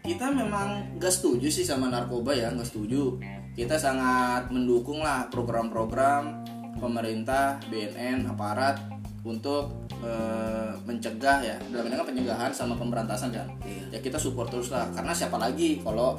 kita 0.00 0.32
memang 0.32 0.96
gak 0.96 1.12
setuju 1.12 1.46
sih 1.46 1.62
sama 1.62 1.86
narkoba 1.86 2.32
ya 2.32 2.48
gak 2.50 2.64
setuju 2.64 3.20
kita 3.52 3.76
sangat 3.76 4.48
mendukung 4.48 4.98
lah 4.98 5.28
program-program 5.28 6.40
pemerintah 6.78 7.60
BNN 7.68 8.24
aparat 8.26 8.80
untuk 9.20 9.68
eh, 10.00 10.72
mencegah 10.82 11.38
ya 11.44 11.56
dalam 11.68 11.86
ini 11.86 11.94
kan 11.94 12.06
pencegahan 12.06 12.50
sama 12.50 12.74
pemberantasan 12.74 13.30
kan 13.30 13.46
Iya. 13.62 13.84
ya 13.92 14.00
kita 14.00 14.16
support 14.16 14.48
terus 14.48 14.72
lah 14.72 14.88
karena 14.90 15.12
siapa 15.12 15.36
lagi 15.36 15.82
kalau 15.84 16.16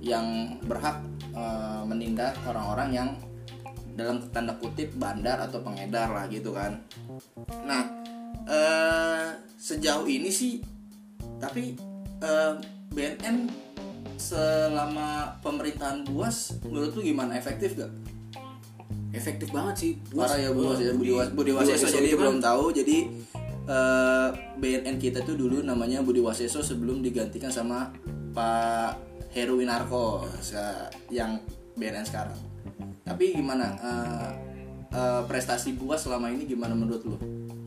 yang 0.00 0.58
berhak 0.64 0.98
eh, 1.38 1.82
menindak 1.86 2.34
orang-orang 2.42 2.90
yang 2.90 3.08
dalam 3.94 4.22
tanda 4.30 4.54
kutip 4.58 4.94
bandar 4.98 5.38
atau 5.38 5.62
pengedar 5.62 6.10
lah 6.10 6.26
gitu 6.30 6.50
kan. 6.54 6.82
Nah, 7.66 7.82
eh, 8.46 9.26
sejauh 9.54 10.06
ini 10.06 10.30
sih, 10.30 10.58
tapi 11.38 11.78
eh, 12.22 12.52
BNN 12.90 13.46
selama 14.18 15.38
pemerintahan 15.38 16.02
Buas, 16.02 16.58
menurut 16.66 16.90
lu 16.98 17.02
gimana? 17.06 17.38
Efektif 17.38 17.78
gak? 17.78 17.90
efektif 19.08 19.48
banget 19.50 19.74
sih. 19.76 19.92
Parah 20.12 20.36
ya 20.36 20.50
Buas 20.52 20.78
ya, 20.78 20.92
Budi, 20.92 21.12
Budi 21.32 21.50
Waseso 21.56 21.88
jadi 21.88 22.12
kan- 22.12 22.20
belum 22.20 22.36
tahu. 22.44 22.64
Jadi 22.76 22.96
eh, 23.68 24.28
BNN 24.60 24.96
kita 25.00 25.24
tuh 25.24 25.36
dulu 25.36 25.64
namanya 25.64 26.04
Budi 26.04 26.20
Waseso 26.20 26.60
sebelum 26.60 27.00
digantikan 27.00 27.48
sama 27.48 27.88
Pak 28.36 29.07
Heru 29.38 29.54
Winarko 29.56 30.04
se- 30.36 30.90
yang 31.08 31.38
BNN 31.72 32.02
sekarang. 32.02 32.34
Tapi 33.00 33.32
gimana 33.32 33.70
eh, 33.72 34.30
eh, 34.90 35.22
prestasi 35.24 35.72
Buas 35.72 36.00
selama 36.00 36.28
ini 36.28 36.44
gimana 36.44 36.74
menurut 36.74 37.04
lu? 37.04 37.16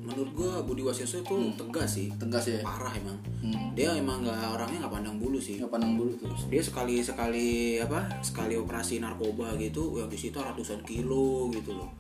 menurut 0.01 0.33
gua 0.33 0.59
Budi 0.59 0.83
Waseso 0.83 1.15
itu 1.15 1.31
tegas 1.55 1.95
sih 1.95 2.11
Tegas 2.11 2.43
ya? 2.45 2.59
parah 2.59 2.91
emang 2.91 3.15
Hmm. 3.39 3.71
dia 3.71 3.95
emang 3.95 4.19
nggak 4.19 4.43
orangnya 4.51 4.83
nggak 4.83 4.91
pandang 4.91 5.15
bulu 5.15 5.39
sih 5.39 5.55
Nggak 5.55 5.71
pandang 5.71 5.95
bulu 5.95 6.11
tuh. 6.13 6.35
dia 6.49 6.59
sekali 6.59 6.99
sekali 6.99 7.47
apa 7.79 8.19
sekali 8.19 8.53
operasi 8.53 8.99
narkoba 8.99 9.55
gitu 9.55 9.95
yang 9.95 10.11
disita 10.11 10.43
ratusan 10.43 10.83
kilo 10.83 11.47
gitu 11.49 11.71
loh 11.73 11.95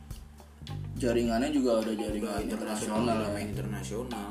jaringannya 0.93 1.49
juga 1.49 1.79
udah 1.79 1.93
jaringan 1.93 2.39
internasional 2.41 2.99
internasional 2.99 3.17
ya. 3.17 3.29
main 3.31 3.47
internasional 3.49 4.29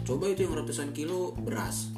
coba 0.00 0.24
itu 0.26 0.40
yang 0.40 0.54
ratusan 0.56 0.88
kilo 0.90 1.36
beras 1.36 1.92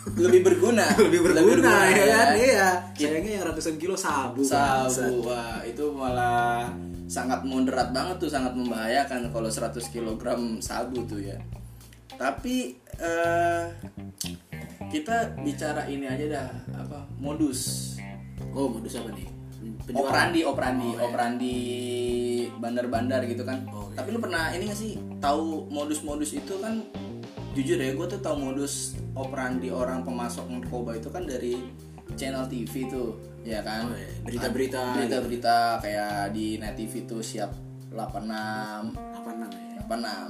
lebih 0.24 0.40
berguna 0.44 0.86
lebih 0.96 1.20
berguna 1.20 1.72
ya 1.92 2.04
kan 2.08 2.28
ya. 2.32 2.36
iya 2.36 2.68
sayangnya 2.96 3.32
yang 3.40 3.44
ratusan 3.52 3.76
kilo 3.76 3.94
sabu 3.94 4.40
sabu 4.44 5.24
wah 5.24 5.60
itu 5.62 5.84
malah 5.92 6.72
sangat 7.10 7.42
moderat 7.42 7.90
banget 7.90 8.16
tuh 8.22 8.30
sangat 8.30 8.54
membahayakan 8.54 9.28
kalau 9.34 9.50
100 9.50 9.76
kg 9.90 10.22
sabu 10.62 11.02
tuh 11.04 11.20
ya 11.20 11.36
tapi 12.14 12.76
eh, 13.00 13.64
kita 14.90 15.36
bicara 15.40 15.88
ini 15.88 16.04
aja 16.04 16.26
dah 16.28 16.48
apa 16.76 17.08
modus 17.16 17.92
oh 18.52 18.68
modus 18.68 18.96
apa 19.00 19.10
nih 19.16 19.28
Penjualan. 19.60 20.06
operandi 20.06 20.40
operandi 20.44 20.88
Oh, 20.88 20.96
iya. 20.96 21.04
operandi 21.04 21.54
bandar-bandar 22.60 23.20
gitu 23.28 23.42
kan 23.44 23.64
Oh, 23.72 23.88
iya. 23.90 23.96
tapi 24.00 24.08
lu 24.14 24.18
pernah 24.20 24.52
ini 24.52 24.68
gak 24.68 24.78
sih 24.78 24.92
tahu 25.18 25.68
modus-modus 25.68 26.36
itu 26.36 26.54
kan 26.60 26.80
jujur 27.56 27.78
ya 27.78 27.90
gue 27.92 28.06
tuh 28.06 28.20
tahu 28.22 28.36
modus 28.38 28.94
operandi 29.12 29.68
orang 29.74 30.06
pemasok 30.06 30.46
narkoba 30.46 30.94
itu 30.94 31.10
kan 31.10 31.26
dari 31.26 31.58
channel 32.14 32.46
TV 32.46 32.86
tuh 32.90 33.18
ya 33.42 33.64
kan? 33.64 33.90
Oh, 33.90 33.96
iya. 33.96 34.10
Berita-berita 34.22 34.82
berita-berita 35.00 35.56
kayak 35.82 36.34
di 36.34 36.60
net 36.60 36.76
TV 36.78 37.06
tuh 37.08 37.22
siap 37.24 37.50
86 37.90 38.94
apa 38.94 39.30
namanya 39.34 39.82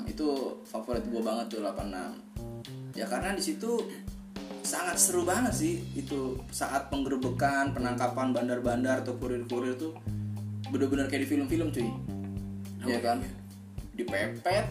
86 0.06 0.12
itu 0.16 0.28
favorit 0.64 1.04
gue 1.04 1.20
banget 1.20 1.46
tuh 1.52 1.60
86 1.60 2.96
ya 2.96 3.06
karena 3.06 3.36
di 3.36 3.42
situ 3.44 3.70
sangat 4.60 4.96
seru 5.00 5.24
banget 5.24 5.52
sih 5.56 5.74
itu 5.96 6.36
saat 6.52 6.92
penggerbekan 6.92 7.72
penangkapan 7.72 8.32
bandar-bandar 8.32 9.04
atau 9.04 9.16
kurir-kurir 9.16 9.76
tuh 9.76 9.96
bener-bener 10.68 11.10
kayak 11.10 11.26
di 11.26 11.28
film-film 11.28 11.68
cuy. 11.74 11.88
Ya 12.88 13.00
kan? 13.04 13.20
dipepet 14.00 14.64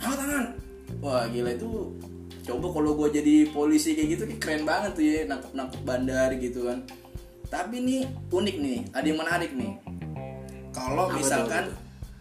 angkat 0.00 0.16
tangan 0.16 0.44
wah 1.00 1.24
gila 1.28 1.56
itu 1.56 1.96
coba 2.44 2.66
kalau 2.72 2.90
gue 2.96 3.08
jadi 3.20 3.34
polisi 3.52 3.96
kayak 3.96 4.08
gitu 4.16 4.22
kayak 4.28 4.40
keren 4.40 4.62
banget 4.64 4.90
tuh 4.96 5.04
ya 5.04 5.18
nangkep 5.28 5.52
nangkep 5.52 5.80
bandar 5.84 6.30
gitu 6.36 6.68
kan. 6.68 6.78
Tapi 7.50 7.82
nih 7.82 8.02
unik 8.30 8.56
nih 8.62 8.78
ada 8.94 9.06
yang 9.06 9.20
menarik 9.20 9.50
nih. 9.56 9.72
Kalau 10.70 11.10
misalkan 11.10 11.74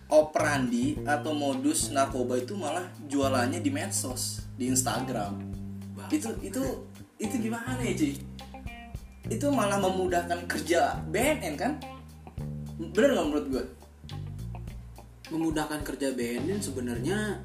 operandi 0.10 0.98
atau 1.06 1.38
modus 1.38 1.94
narkoba 1.94 2.42
itu 2.42 2.58
malah 2.58 2.90
jualannya 3.06 3.62
di 3.62 3.70
medsos 3.70 4.42
di 4.58 4.74
Instagram. 4.74 5.38
Bang. 5.94 6.10
itu 6.10 6.34
itu 6.42 6.64
itu 7.22 7.36
gimana 7.38 7.78
ya 7.84 7.94
cuy? 7.94 8.14
Itu 9.30 9.54
malah 9.54 9.78
memudahkan 9.78 10.50
kerja 10.50 10.98
BNN 11.14 11.54
kan? 11.60 11.78
Bener 12.80 13.14
nggak 13.14 13.28
menurut 13.30 13.48
gue 13.54 13.64
memudahkan 15.30 15.86
kerja 15.86 16.10
BNN 16.18 16.58
sebenarnya 16.58 17.38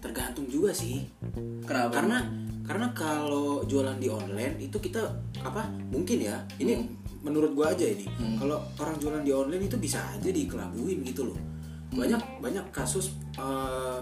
tergantung 0.00 0.48
juga 0.48 0.72
sih 0.72 1.04
kenapa 1.64 1.92
karena 2.00 2.18
karena 2.64 2.86
kalau 2.92 3.60
jualan 3.64 3.96
di 3.96 4.08
online 4.08 4.56
itu 4.58 4.76
kita 4.76 5.00
apa 5.40 5.68
mungkin 5.92 6.18
ya 6.20 6.36
ini 6.56 6.76
Hmm. 6.80 6.88
menurut 7.20 7.52
gua 7.52 7.76
aja 7.76 7.84
ini 7.84 8.08
kalau 8.40 8.56
orang 8.80 8.96
jualan 8.96 9.20
di 9.20 9.28
online 9.28 9.68
itu 9.68 9.76
bisa 9.76 10.00
aja 10.08 10.28
dikelabuin 10.28 11.04
gitu 11.04 11.28
loh 11.28 11.36
Hmm. 11.90 12.00
banyak 12.00 12.22
banyak 12.40 12.64
kasus 12.72 13.12
eh, 13.36 13.98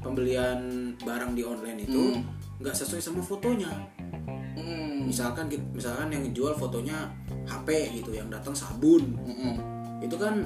pembelian 0.00 0.58
barang 0.98 1.32
di 1.34 1.42
online 1.42 1.84
itu 1.84 2.16
Hmm. 2.16 2.24
nggak 2.58 2.74
sesuai 2.74 3.02
sama 3.02 3.20
fotonya 3.20 3.68
Hmm, 4.56 5.04
misalkan 5.04 5.46
misalkan 5.70 6.08
yang 6.08 6.24
jual 6.32 6.56
fotonya 6.56 7.06
HP 7.44 7.92
gitu 7.94 8.10
yang 8.10 8.26
datang 8.26 8.56
sabun 8.56 9.14
mm-mm. 9.20 9.54
itu 10.00 10.16
kan 10.16 10.42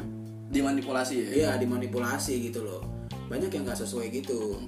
dimanipulasi 0.51 1.15
ya 1.17 1.29
Iya 1.31 1.51
dimanipulasi 1.63 2.51
gitu 2.51 2.67
loh. 2.67 2.83
Banyak 3.31 3.51
yang 3.55 3.63
nggak 3.63 3.79
sesuai 3.79 4.11
gitu. 4.11 4.59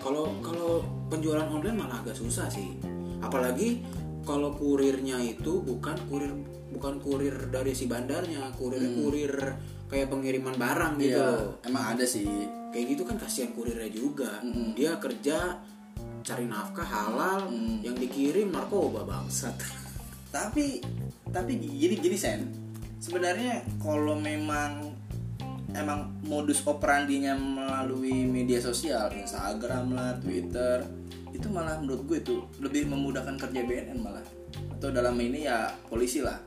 Kalau 0.00 0.32
kalau 0.40 0.80
penjualan 1.12 1.44
online 1.44 1.76
malah 1.76 2.00
agak 2.00 2.16
susah 2.16 2.48
sih. 2.48 2.80
Apalagi 3.20 3.84
kalau 4.24 4.56
kurirnya 4.56 5.20
itu 5.20 5.60
bukan 5.60 5.94
kurir 6.08 6.32
bukan 6.72 6.98
kurir 7.04 7.52
dari 7.52 7.76
si 7.76 7.84
bandarnya, 7.84 8.48
kurir 8.56 8.80
kurir 8.96 9.34
kayak 9.92 10.08
pengiriman 10.08 10.56
barang 10.56 10.96
gitu. 10.98 11.20
Iya, 11.20 11.28
loh. 11.44 11.60
emang 11.62 11.94
ada 11.94 12.04
sih 12.08 12.26
Kayak 12.74 12.86
gitu 12.92 13.02
kan 13.08 13.16
kasihan 13.16 13.52
kurirnya 13.56 13.88
juga. 13.88 14.40
Mm-mm. 14.44 14.76
Dia 14.76 14.96
kerja 15.00 15.60
cari 16.26 16.44
nafkah 16.44 16.84
halal, 16.84 17.48
yang 17.86 17.94
dikirim 17.94 18.50
narkoba 18.50 19.06
bangsat. 19.06 19.54
tapi 20.26 20.84
tapi 21.30 21.56
gini 21.56 21.96
gini 21.96 22.18
sen 22.18 22.44
sebenarnya 23.00 23.64
kalau 23.80 24.18
memang 24.18 24.95
emang 25.76 26.16
modus 26.24 26.64
operandinya 26.64 27.36
melalui 27.36 28.24
media 28.24 28.58
sosial 28.58 29.12
Instagram 29.12 29.92
lah 29.92 30.16
Twitter 30.18 30.82
itu 31.36 31.52
malah 31.52 31.76
menurut 31.76 32.02
gue 32.08 32.18
itu 32.24 32.36
lebih 32.64 32.88
memudahkan 32.88 33.36
kerja 33.36 33.60
BNN 33.60 34.00
malah. 34.00 34.24
Atau 34.72 34.88
dalam 34.88 35.12
ini 35.20 35.44
ya 35.44 35.68
polisi 35.84 36.24
lah. 36.24 36.40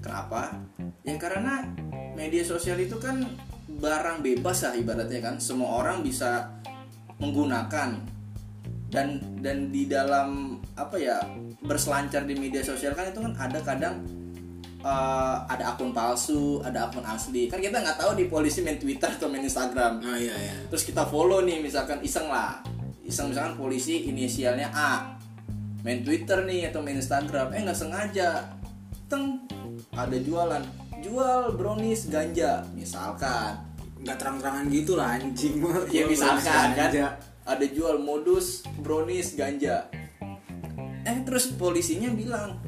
Kenapa? 0.00 0.56
Ya 1.04 1.14
karena 1.20 1.68
media 2.16 2.40
sosial 2.40 2.80
itu 2.80 2.96
kan 2.96 3.28
barang 3.68 4.24
bebas 4.24 4.64
lah 4.64 4.72
ibaratnya 4.72 5.20
kan. 5.20 5.36
Semua 5.36 5.84
orang 5.84 6.00
bisa 6.00 6.48
menggunakan. 7.20 8.08
Dan 8.92 9.40
dan 9.40 9.72
di 9.72 9.88
dalam 9.88 10.60
apa 10.76 11.00
ya 11.00 11.16
berselancar 11.64 12.28
di 12.28 12.36
media 12.36 12.60
sosial 12.60 12.92
kan 12.92 13.08
itu 13.08 13.24
kan 13.24 13.32
ada 13.40 13.60
kadang 13.64 14.04
eh, 14.82 15.36
ada 15.46 15.74
akun 15.74 15.94
palsu 15.94 16.58
ada 16.60 16.90
akun 16.90 17.06
asli. 17.06 17.46
Kan 17.46 17.62
kita 17.62 17.78
nggak 17.78 17.98
tahu 18.02 18.18
di 18.18 18.26
polisi 18.26 18.60
main 18.60 18.76
twitter 18.76 19.14
atau 19.14 19.30
main 19.30 19.46
instagram. 19.46 20.02
Nah 20.02 20.18
iya 20.18 20.34
iya. 20.34 20.54
Terus 20.68 20.82
kita 20.82 21.06
follow 21.06 21.40
nih 21.46 21.62
misalkan 21.62 22.02
iseng 22.02 22.26
lah. 22.26 22.60
Iseng 23.02 23.30
misalkan 23.30 23.58
polisi 23.58 24.06
inisialnya 24.10 24.70
A. 24.74 25.18
Main 25.82 26.06
Twitter 26.06 26.46
nih 26.46 26.70
atau 26.70 26.78
main 26.78 26.94
Instagram. 26.94 27.50
Eh 27.50 27.60
nggak 27.66 27.74
sengaja. 27.74 28.54
Teng 29.10 29.42
ada 29.90 30.14
jualan. 30.14 30.62
Jual 31.02 31.58
brownies 31.58 32.06
ganja. 32.06 32.62
Misalkan. 32.78 33.58
Nggak 34.02 34.16
terang-terangan 34.18 34.66
gitu 34.70 34.94
lah 34.94 35.18
anjing. 35.18 35.58
Ya 35.94 36.06
misalkan 36.06 36.78
kan. 36.78 36.90
ada 37.42 37.66
jual 37.66 37.98
modus 37.98 38.62
brownies 38.78 39.34
ganja. 39.34 39.90
Eh 41.02 41.18
terus 41.26 41.50
polisinya 41.58 42.14
bilang 42.14 42.62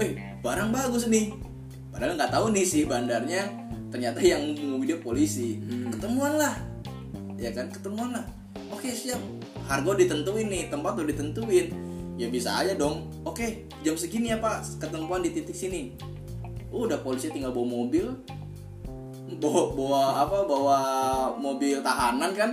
eh 0.00 0.40
barang 0.44 0.72
bagus 0.72 1.08
nih 1.08 1.32
padahal 1.90 2.16
nggak 2.16 2.32
tahu 2.32 2.46
nih 2.54 2.64
si 2.64 2.86
bandarnya 2.86 3.42
ternyata 3.90 4.22
yang 4.22 4.54
mau 4.70 4.78
dia 4.80 4.96
polisi 4.96 5.58
ketemuan 5.90 6.38
lah. 6.38 6.54
Ya 7.40 7.50
kan 7.50 7.72
ketemuan 7.72 8.14
lah. 8.14 8.24
Oke 8.70 8.92
siap. 8.94 9.18
Harga 9.66 9.96
ditentuin 9.98 10.46
nih 10.46 10.70
tempat 10.70 10.94
udah 10.94 11.08
ditentuin. 11.10 11.72
Ya 12.20 12.28
bisa 12.28 12.52
aja 12.54 12.76
dong. 12.76 13.08
Oke 13.26 13.66
jam 13.82 13.96
segini 13.98 14.30
ya 14.30 14.38
pak. 14.38 14.62
Ketemuan 14.78 15.24
di 15.24 15.34
titik 15.34 15.56
sini. 15.56 15.96
Udah 16.70 17.00
polisi 17.02 17.32
tinggal 17.32 17.50
bawa 17.50 17.66
mobil. 17.66 18.12
Bawa 19.40 19.62
bawa 19.72 20.02
apa 20.22 20.38
bawa 20.46 20.78
mobil 21.40 21.80
tahanan 21.80 22.30
kan. 22.36 22.50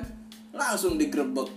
Langsung 0.56 0.98
digerebek 0.98 1.52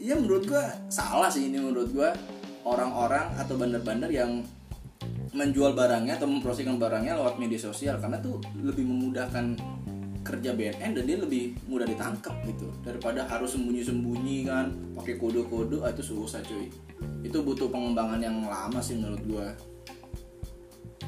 ya 0.00 0.16
menurut 0.16 0.48
gua 0.48 0.64
salah 0.88 1.28
sih 1.28 1.50
ini 1.50 1.60
menurut 1.60 1.92
gua. 1.92 2.14
Orang-orang 2.60 3.34
atau 3.40 3.56
bandar-bandar 3.56 4.12
yang 4.12 4.44
menjual 5.30 5.78
barangnya 5.78 6.18
atau 6.18 6.26
mempromosikan 6.26 6.74
barangnya 6.74 7.14
lewat 7.14 7.38
media 7.38 7.60
sosial 7.60 8.02
karena 8.02 8.18
tuh 8.18 8.42
lebih 8.58 8.82
memudahkan 8.82 9.54
kerja 10.20 10.52
BNN 10.52 10.90
dan 10.94 11.04
dia 11.06 11.18
lebih 11.18 11.56
mudah 11.66 11.86
ditangkap 11.88 12.34
gitu. 12.44 12.68
Daripada 12.84 13.24
harus 13.24 13.56
sembunyi-sembunyi 13.56 14.46
kan 14.46 14.66
pakai 14.94 15.16
kode-kode 15.16 15.80
ah, 15.80 15.90
itu 15.90 16.02
susah 16.04 16.42
cuy. 16.44 16.68
Itu 17.24 17.40
butuh 17.40 17.72
pengembangan 17.72 18.20
yang 18.20 18.36
lama 18.44 18.78
sih 18.82 18.98
menurut 19.00 19.22
gua. 19.24 19.48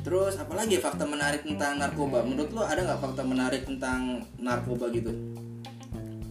Terus 0.03 0.35
apalagi 0.41 0.79
ya 0.79 0.83
fakta 0.83 1.07
menarik 1.07 1.47
tentang 1.47 1.79
narkoba? 1.79 2.27
Menurut 2.27 2.51
lo 2.51 2.67
ada 2.67 2.83
nggak 2.83 3.01
fakta 3.01 3.23
menarik 3.23 3.63
tentang 3.69 4.27
narkoba 4.41 4.91
gitu? 4.91 5.13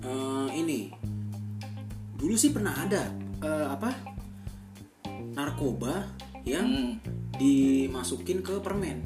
Eh, 0.03 0.49
ini. 0.59 0.91
Dulu 2.19 2.35
sih 2.35 2.51
pernah 2.51 2.75
ada 2.75 3.07
eh, 3.39 3.67
apa? 3.71 3.89
Narkoba 5.31 6.03
yang 6.43 6.67
hmm, 6.67 6.91
dimasukin 7.41 8.39
ke 8.39 8.61
permen. 8.61 9.01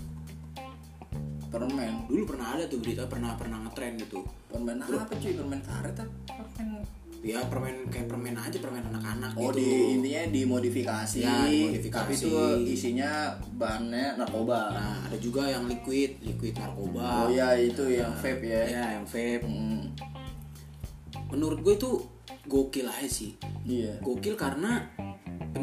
Permen? 1.47 2.03
Dulu 2.11 2.23
pernah 2.27 2.59
ada 2.59 2.67
tuh 2.67 2.83
berita 2.83 3.07
pernah 3.07 3.31
pernah 3.39 3.63
ngetren 3.63 3.95
gitu 3.95 4.19
permen 4.51 4.75
apa 4.79 5.07
cuy? 5.09 5.31
Permen 5.33 5.61
karet 5.63 5.95
apa? 5.95 6.11
Permen. 6.27 6.83
Ya 7.25 7.41
permen 7.41 7.89
kayak 7.89 8.05
permen 8.05 8.37
aja 8.37 8.53
permen 8.61 8.85
anak-anak 8.85 9.33
Oh 9.33 9.49
gitu. 9.49 9.57
di 9.57 9.97
intinya 9.97 10.29
dimodifikasi, 10.29 11.25
Ya, 11.25 11.49
dimodifikasi. 11.49 12.05
tapi 12.05 12.13
itu 12.13 12.29
isinya 12.69 13.33
bahannya 13.57 14.13
narkoba. 14.13 14.69
nah 14.69 14.93
ada 15.01 15.17
juga 15.17 15.49
yang 15.49 15.65
liquid 15.65 16.21
liquid 16.21 16.53
narkoba. 16.53 17.25
Oh 17.25 17.29
ya 17.33 17.57
itu 17.57 17.81
yang 17.89 18.13
vape 18.13 18.45
ya. 18.45 18.61
ya 18.69 18.85
yang 18.99 19.05
vape. 19.09 19.41
Hmm, 19.41 19.89
menurut 21.33 21.65
gue 21.65 21.73
itu 21.73 21.91
gokil 22.45 22.85
aja 22.85 23.09
sih. 23.09 23.33
Iya. 23.65 23.97
gokil 24.05 24.37
karena 24.37 24.85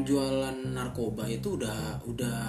penjualan 0.02 0.50
narkoba 0.66 1.30
itu 1.30 1.54
udah 1.54 2.02
udah 2.02 2.42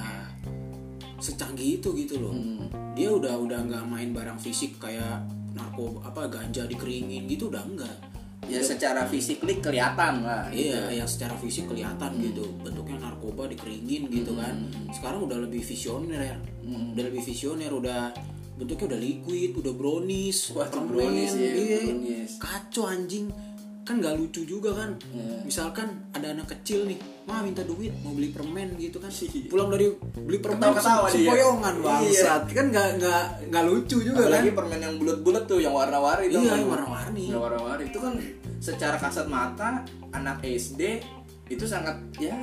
secanggih 1.22 1.77
itu 1.77 1.93
gitu 1.95 2.17
loh 2.17 2.33
Hmm. 2.33 2.65
dia 2.98 3.13
udah 3.13 3.37
udah 3.37 3.61
nggak 3.61 3.85
main 3.85 4.09
barang 4.09 4.42
fisik 4.42 4.81
kayak 4.81 5.22
narkoba 5.53 6.01
apa 6.03 6.33
ganja 6.33 6.66
dikeringin 6.66 7.29
gitu 7.29 7.53
udah 7.53 7.61
enggak 7.61 7.94
Ya 8.44 8.59
secara 8.59 9.07
fisik 9.07 9.39
kelihatan 9.39 10.20
lah. 10.20 10.50
iya 10.51 10.89
yang 10.92 11.05
secara 11.05 11.37
fisik 11.37 11.70
kelihatan 11.70 12.09
Hmm. 12.11 12.25
gitu 12.25 12.42
bentuknya 12.57 12.98
narkoba 13.00 13.46
dikeringin 13.46 14.09
gitu 14.09 14.33
kan 14.33 14.57
sekarang 14.89 15.22
udah 15.22 15.37
lebih 15.39 15.61
visioner 15.61 16.42
Hmm. 16.59 16.98
udah 16.98 17.03
lebih 17.05 17.22
visioner 17.22 17.70
udah 17.70 18.09
bentuknya 18.57 18.98
udah 18.98 19.00
liquid 19.00 19.51
udah 19.55 19.74
brownies 19.74 20.50
Wah, 20.50 20.66
permen, 20.66 20.89
brownies, 20.89 21.33
iya, 21.35 21.53
iya. 21.53 21.79
brownies. 21.85 22.31
kacau 22.35 22.89
anjing 22.89 23.29
kan 23.83 24.00
nggak 24.00 24.15
lucu 24.15 24.41
juga 24.43 24.72
kan 24.74 24.96
Iya. 25.09 25.43
misalkan 25.43 25.87
ada 26.09 26.27
anak 26.29 26.48
kecil 26.50 26.83
nih 26.85 26.96
mah 27.24 27.39
minta 27.39 27.61
duit 27.61 27.91
mau 28.00 28.11
beli 28.11 28.29
permen 28.29 28.75
gitu 28.75 28.96
kan 28.96 29.11
Iya. 29.11 29.48
pulang 29.48 29.67
dari 29.67 29.91
beli 30.17 30.39
permen 30.39 30.59
Ketawa-ketawa 30.61 31.03
sem- 31.05 31.11
dia. 31.13 31.27
sempoyongan 31.27 31.74
Iya. 31.74 31.83
bangsat 31.83 32.43
kan 32.50 32.65
nggak 32.69 32.87
nggak 32.98 33.24
nggak 33.48 33.63
lucu 33.65 33.98
juga 34.01 34.19
Apalagi 34.24 34.43
kan 34.46 34.55
permen 34.57 34.79
yang 34.81 34.93
bulat-bulat 34.98 35.43
tuh 35.46 35.59
yang 35.59 35.74
warna-warni 35.74 36.25
Iya, 36.25 36.39
yang 36.55 36.65
warna-warni. 36.65 37.24
Yang 37.27 37.41
warna-warni 37.41 37.83
itu 37.85 38.00
kan 38.00 38.13
secara 38.57 38.96
kasat 38.98 39.27
mata 39.27 39.69
anak 40.09 40.39
SD 40.41 40.81
itu 41.46 41.65
sangat 41.65 42.00
ya 42.17 42.39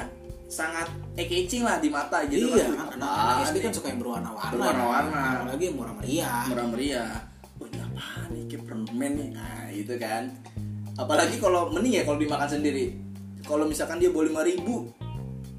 sangat 0.46 0.84
eye-catching 1.14 1.62
lah 1.62 1.78
di 1.78 1.88
mata 1.88 2.20
gitu 2.26 2.52
iya 2.52 2.68
kan. 2.68 2.92
anak, 2.92 3.08
anak 3.08 3.36
SD 3.48 3.56
kan 3.60 3.72
suka 3.72 3.86
yang 3.88 3.98
berwarna-warna 3.98 4.52
Berwarna-warna. 4.52 5.22
apalagi 5.40 5.64
yang 5.64 5.76
murah 5.78 5.94
meriah 5.94 6.42
murah 6.44 6.66
meriah 6.68 7.10
oh 7.56 7.64
ini 7.64 7.78
apaan 7.80 8.28
nih 8.28 8.44
kayak 8.44 8.62
permen 8.66 9.12
nih 9.14 9.28
nah 9.30 9.62
itu 9.70 9.94
kan 9.96 10.22
apalagi 11.00 11.40
kalau 11.40 11.72
mending 11.72 11.98
ya 11.98 12.02
kalau 12.04 12.20
dimakan 12.20 12.48
sendiri. 12.48 12.92
Kalau 13.40 13.64
misalkan 13.64 13.96
dia 13.98 14.12
bawa 14.12 14.28
lima 14.28 14.42
ribu 14.44 14.92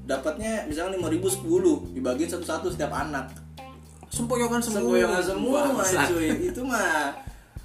dapatnya 0.02 0.66
misalkan 0.66 0.98
lima 0.98 1.08
ribu 1.10 1.26
sepuluh 1.26 1.82
dibagiin 1.90 2.30
satu-satu 2.30 2.70
setiap 2.70 2.94
anak. 2.94 3.30
Sempoyongan 4.12 4.60
semua. 4.62 4.80
Sempoyongan 4.80 5.22
semua 5.24 5.60
cuy. 6.08 6.28
Itu 6.46 6.60
mah 6.62 7.16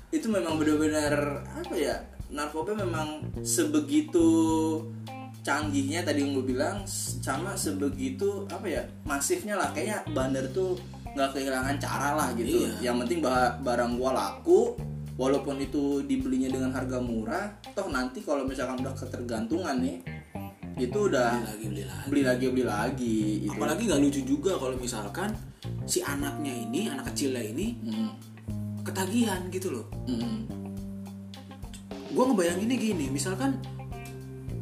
itu 0.09 0.27
memang 0.31 0.55
benar-benar 0.57 1.43
apa 1.45 1.75
ya 1.75 1.95
narkoba 2.31 2.75
memang 2.75 3.23
sebegitu 3.43 4.27
canggihnya 5.43 6.03
tadi 6.03 6.27
yang 6.27 6.35
gue 6.35 6.43
bilang 6.43 6.83
sama 6.87 7.55
sebegitu 7.55 8.43
apa 8.51 8.67
ya 8.67 8.81
masifnya 9.07 9.55
lah. 9.55 9.71
Kayaknya 9.71 10.03
bandar 10.11 10.43
tuh 10.51 10.75
nggak 11.15 11.33
kehilangan 11.33 11.75
cara 11.81 12.13
lah 12.13 12.29
gitu. 12.37 12.61
Iya. 12.67 12.91
yang 12.91 13.01
penting 13.01 13.19
ba- 13.25 13.57
barang 13.63 13.97
gua 13.97 14.11
laku 14.13 14.77
walaupun 15.17 15.57
itu 15.59 16.05
dibelinya 16.05 16.47
dengan 16.47 16.71
harga 16.71 17.01
murah 17.01 17.49
toh 17.73 17.89
nanti 17.89 18.21
kalau 18.21 18.45
misalkan 18.45 18.79
udah 18.79 18.93
ketergantungan 18.93 19.81
nih 19.81 19.97
itu 20.77 21.09
udah 21.09 21.33
beli 21.33 21.43
lagi 21.43 21.65
beli 21.65 21.83
lagi 21.83 22.05
beli 22.07 22.21
lagi 22.23 22.45
beli 22.47 22.63
lagi 22.63 23.17
gitu. 23.41 23.51
apalagi 23.57 23.81
nggak 23.89 24.01
lucu 24.01 24.21
juga 24.23 24.51
kalau 24.55 24.77
misalkan 24.77 25.33
si 25.89 26.05
anaknya 26.05 26.53
ini 26.53 26.85
anak 26.85 27.09
kecilnya 27.09 27.41
ini 27.41 27.67
Hmm. 27.81 28.13
ketagihan 28.85 29.41
gitu 29.49 29.73
loh 29.73 29.85
Hmm. 30.05 30.45
gue 32.07 32.23
ngebayanginnya 32.23 32.77
gini 32.77 33.05
misalkan 33.09 33.57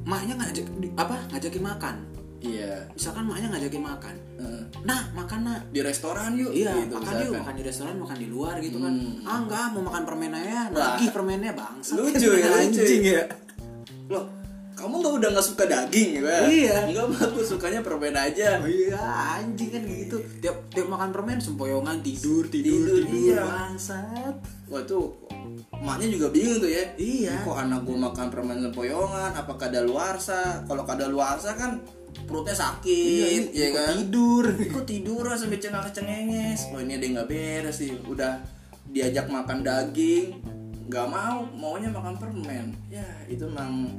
maknya 0.08 0.40
ngajak 0.40 0.66
apa 0.96 1.18
ngajakin 1.36 1.64
makan 1.64 1.96
iya. 2.46 2.74
Misalkan 2.94 3.24
maknya 3.26 3.48
ngajakin 3.58 3.84
makan. 3.84 4.16
Heeh. 4.38 4.64
nah 4.86 5.02
makan 5.18 5.40
nak. 5.44 5.60
Di 5.74 5.82
restoran 5.82 6.38
yuk 6.38 6.54
iya 6.54 6.72
gitu, 6.78 6.96
makan 6.96 7.14
yuk. 7.14 7.20
Misalkan. 7.20 7.40
makan 7.42 7.54
di 7.58 7.64
restoran 7.66 7.96
makan 7.98 8.18
di 8.22 8.28
luar 8.30 8.56
gitu 8.62 8.78
kan. 8.78 8.94
Hmm. 8.94 9.28
ah 9.28 9.38
enggak 9.42 9.66
mau 9.74 9.84
makan 9.90 10.04
permen 10.06 10.34
aja. 10.34 10.60
Lah. 10.70 10.96
lagi 10.96 11.06
permennya 11.10 11.52
bangsa 11.58 11.92
Lucu 11.98 12.30
ya, 12.38 12.48
lucu 12.48 12.80
anjing 12.82 13.04
ya. 13.04 13.24
Loh 14.08 14.46
kamu 14.76 15.02
nggak 15.02 15.16
udah 15.24 15.30
nggak 15.32 15.48
suka 15.48 15.64
daging 15.66 16.10
ya 16.20 16.46
Iya. 16.46 16.78
nggak 16.92 17.32
aku 17.32 17.40
sukanya 17.42 17.80
permen 17.80 18.12
aja. 18.12 18.60
Oh 18.60 18.68
iya 18.68 19.00
anjing 19.40 19.72
kan 19.72 19.82
gitu. 19.88 20.20
Tiap 20.44 20.68
tiap 20.70 20.88
makan 20.92 21.10
permen 21.16 21.40
sempoyongan 21.40 22.04
tidur 22.04 22.44
tidur 22.52 22.84
Tidur, 22.84 23.02
tidur, 23.08 23.34
iya. 23.34 23.42
bangsat. 23.42 24.36
Wah 24.68 24.84
tuh 24.84 25.16
emaknya 25.72 26.08
juga 26.12 26.28
bingung 26.30 26.60
tuh 26.60 26.68
ya. 26.68 26.84
Iya. 27.00 27.48
kok 27.48 27.56
anak 27.56 27.88
gua 27.88 27.98
makan 28.12 28.28
permen 28.28 28.60
sempoyongan? 28.62 29.32
Apa 29.32 29.54
kadaluarsa 29.56 30.68
kalau 30.68 30.84
kadaluarsa 30.84 31.56
kan 31.56 31.80
perutnya 32.26 32.58
sakit 32.58 33.54
iya 33.54 33.70
ya 33.70 33.78
kan? 33.78 33.94
tidur. 34.02 34.46
Kok 34.50 34.86
tidur 34.86 35.24
sampai 35.38 35.62
cengak 35.62 35.94
cengenges 35.94 36.68
oh 36.74 36.82
ini 36.82 36.98
ada 36.98 37.04
yang 37.06 37.14
nggak 37.22 37.30
beres 37.30 37.78
sih 37.80 37.94
udah 38.06 38.42
diajak 38.90 39.30
makan 39.30 39.62
daging. 39.62 40.42
Nggak 40.90 41.08
mau 41.10 41.46
maunya 41.54 41.90
makan 41.94 42.18
permen. 42.18 42.74
Ya 42.90 43.06
itu 43.30 43.46
memang 43.46 43.94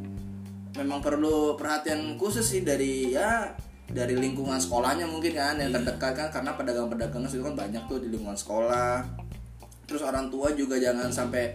memang 0.77 1.01
perlu 1.01 1.57
perhatian 1.57 2.21
khusus 2.21 2.45
sih 2.45 2.63
dari 2.67 3.15
ya 3.15 3.55
dari 3.87 4.19
lingkungan 4.19 4.59
sekolahnya 4.59 5.07
mungkin 5.07 5.33
kan 5.35 5.59
yang 5.59 5.71
terdekat 5.71 6.13
kan. 6.15 6.29
Karena 6.31 6.55
pedagang-pedagang 6.59 7.27
itu 7.27 7.43
kan 7.43 7.55
banyak 7.55 7.83
tuh 7.87 8.03
di 8.03 8.11
lingkungan 8.11 8.39
sekolah. 8.39 9.07
Terus 9.87 10.03
orang 10.03 10.29
tua 10.31 10.51
juga 10.55 10.79
jangan 10.79 11.11
sampai 11.15 11.55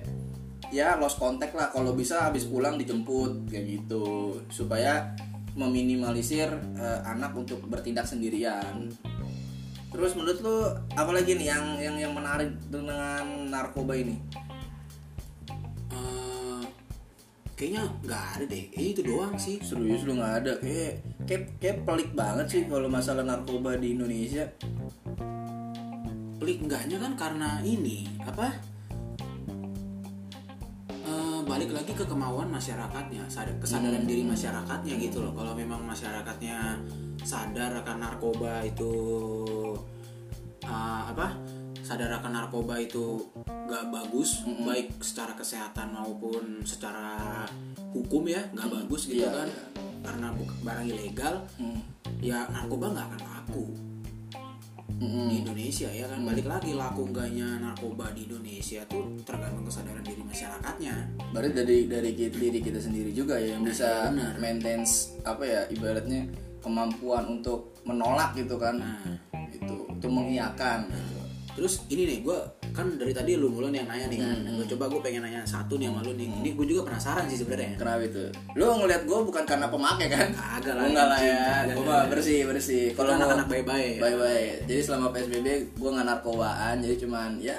ya 0.71 0.95
lost 0.95 1.19
contact 1.19 1.51
lah. 1.55 1.67
Kalau 1.71 1.91
bisa 1.95 2.31
habis 2.31 2.47
pulang 2.47 2.79
dijemput 2.79 3.51
kayak 3.51 3.65
gitu. 3.67 4.39
Supaya 4.47 5.11
meminimalisir 5.55 6.47
eh, 6.79 6.99
anak 7.03 7.35
untuk 7.35 7.59
bertindak 7.67 8.07
sendirian. 8.07 8.87
Terus 9.91 10.15
menurut 10.15 10.39
lu 10.39 10.57
apalagi 10.95 11.35
nih 11.35 11.51
yang 11.51 11.65
yang 11.75 11.95
yang 11.99 12.13
menarik 12.15 12.55
dengan 12.71 13.51
narkoba 13.51 13.91
ini? 13.91 14.15
Eh, 15.91 16.63
kayaknya 17.59 17.83
nggak 17.99 18.23
ada 18.39 18.43
deh. 18.47 18.63
Kayaknya 18.71 18.91
itu 18.95 19.01
doang 19.03 19.35
sih. 19.35 19.59
Serius 19.59 20.07
lu 20.07 20.15
nggak 20.15 20.33
ada? 20.43 20.53
Kayak 20.63 20.93
kayak 21.27 21.43
kayak 21.59 21.77
pelik 21.83 22.09
banget 22.15 22.47
sih 22.47 22.61
kalau 22.71 22.87
masalah 22.87 23.27
narkoba 23.27 23.75
di 23.75 23.91
Indonesia. 23.91 24.47
Pelik 26.39 26.63
enggaknya 26.63 26.97
kan 26.97 27.13
karena 27.19 27.59
ini 27.61 28.07
apa? 28.23 28.47
Eh, 28.47 28.70
balik 31.61 31.77
lagi 31.77 31.93
ke 31.93 32.05
kemauan 32.09 32.49
masyarakatnya 32.49 33.29
sadar- 33.29 33.61
kesadaran 33.61 34.01
diri 34.03 34.25
masyarakatnya 34.25 34.97
gitu 34.97 35.21
loh. 35.21 35.29
Kalau 35.31 35.53
memang 35.53 35.85
masyarakatnya 35.85 36.81
sadar 37.21 37.69
akan 37.77 38.01
narkoba 38.01 38.65
itu 38.65 38.89
eh, 40.61 41.01
apa? 41.05 41.37
Sadar 41.81 42.17
akan 42.17 42.33
narkoba 42.33 42.81
itu 42.81 43.29
gak 43.45 43.87
bagus 43.87 44.41
baik 44.65 44.97
secara 44.99 45.37
kesehatan 45.37 45.93
maupun 45.93 46.65
secara 46.65 47.45
hukum 47.93 48.25
ya 48.25 48.41
nggak 48.49 48.67
bagus 48.67 49.05
gitu 49.05 49.21
Iya, 49.21 49.31
kan. 49.31 49.47
iya. 49.47 49.63
karena 50.01 50.27
barang 50.59 50.87
ilegal 50.87 51.35
Hmm. 51.55 51.77
ya 52.19 52.49
narkoba 52.49 52.89
nggak 52.89 53.05
akan 53.05 53.21
laku 53.21 53.63
Mm-mm. 55.01 55.33
di 55.33 55.35
Indonesia 55.41 55.89
ya 55.89 56.05
kan 56.05 56.21
balik 56.21 56.45
lagi 56.45 56.77
laku 56.77 57.09
enggaknya 57.09 57.57
narkoba 57.57 58.13
di 58.13 58.29
Indonesia 58.29 58.85
tuh 58.85 59.17
tergantung 59.25 59.65
kesadaran 59.65 60.05
diri 60.05 60.21
masyarakatnya 60.21 60.95
Berarti 61.33 61.53
dari 61.57 61.77
dari 61.89 62.11
diri 62.13 62.59
kita 62.61 62.77
sendiri 62.77 63.09
juga 63.09 63.41
ya 63.41 63.57
yang 63.57 63.65
bisa 63.65 64.13
benar. 64.13 64.37
maintain 64.37 64.85
apa 65.25 65.41
ya 65.41 65.61
ibaratnya 65.73 66.29
kemampuan 66.61 67.41
untuk 67.41 67.73
menolak 67.81 68.37
gitu 68.37 68.61
kan. 68.61 68.77
Nah. 68.77 69.17
Itu 69.49 69.89
itu 69.89 70.07
mengiyakan 70.07 70.85
gitu. 70.93 71.19
terus 71.57 71.73
ini 71.89 72.05
nih 72.07 72.17
gue 72.21 72.39
kan 72.71 72.87
dari 72.95 73.11
tadi 73.11 73.35
lu 73.35 73.47
mulu 73.47 73.67
nih 73.67 73.79
yang 73.79 73.89
nanya 73.89 74.05
nih 74.07 74.19
kan 74.19 74.37
gue 74.41 74.65
coba 74.71 74.83
gue 74.87 75.01
pengen 75.01 75.21
nanya 75.21 75.41
satu 75.43 75.75
nih 75.75 75.87
sama 75.87 76.01
lu 76.01 76.13
nih 76.13 76.27
ini 76.31 76.49
gue 76.51 76.65
juga 76.65 76.81
penasaran 76.87 77.25
sih 77.25 77.37
sebenarnya 77.37 77.75
Kenapa 77.75 78.01
itu? 78.01 78.23
Lu 78.53 78.65
ngeliat 78.73 79.03
gue 79.03 79.19
bukan 79.21 79.43
karena 79.43 79.67
pemakai 79.67 80.07
kan? 80.07 80.27
Kagak 80.31 80.73
lah, 80.73 80.83
Enggak 80.85 81.07
lah 81.07 81.19
ya. 81.19 81.43
Gue 81.69 81.83
mah 81.83 82.03
bersih 82.07 82.43
bersih. 82.43 82.85
kalau 82.93 83.11
anak-anak 83.11 83.47
baik-baik 83.47 83.91
ya. 83.97 84.01
Baik-baik. 84.01 84.53
Jadi 84.65 84.81
selama 84.81 85.07
PSBB 85.09 85.47
gue 85.73 85.89
nggak 85.91 86.07
narkobaan, 86.07 86.75
jadi 86.77 86.95
cuman 86.97 87.29
ya 87.37 87.57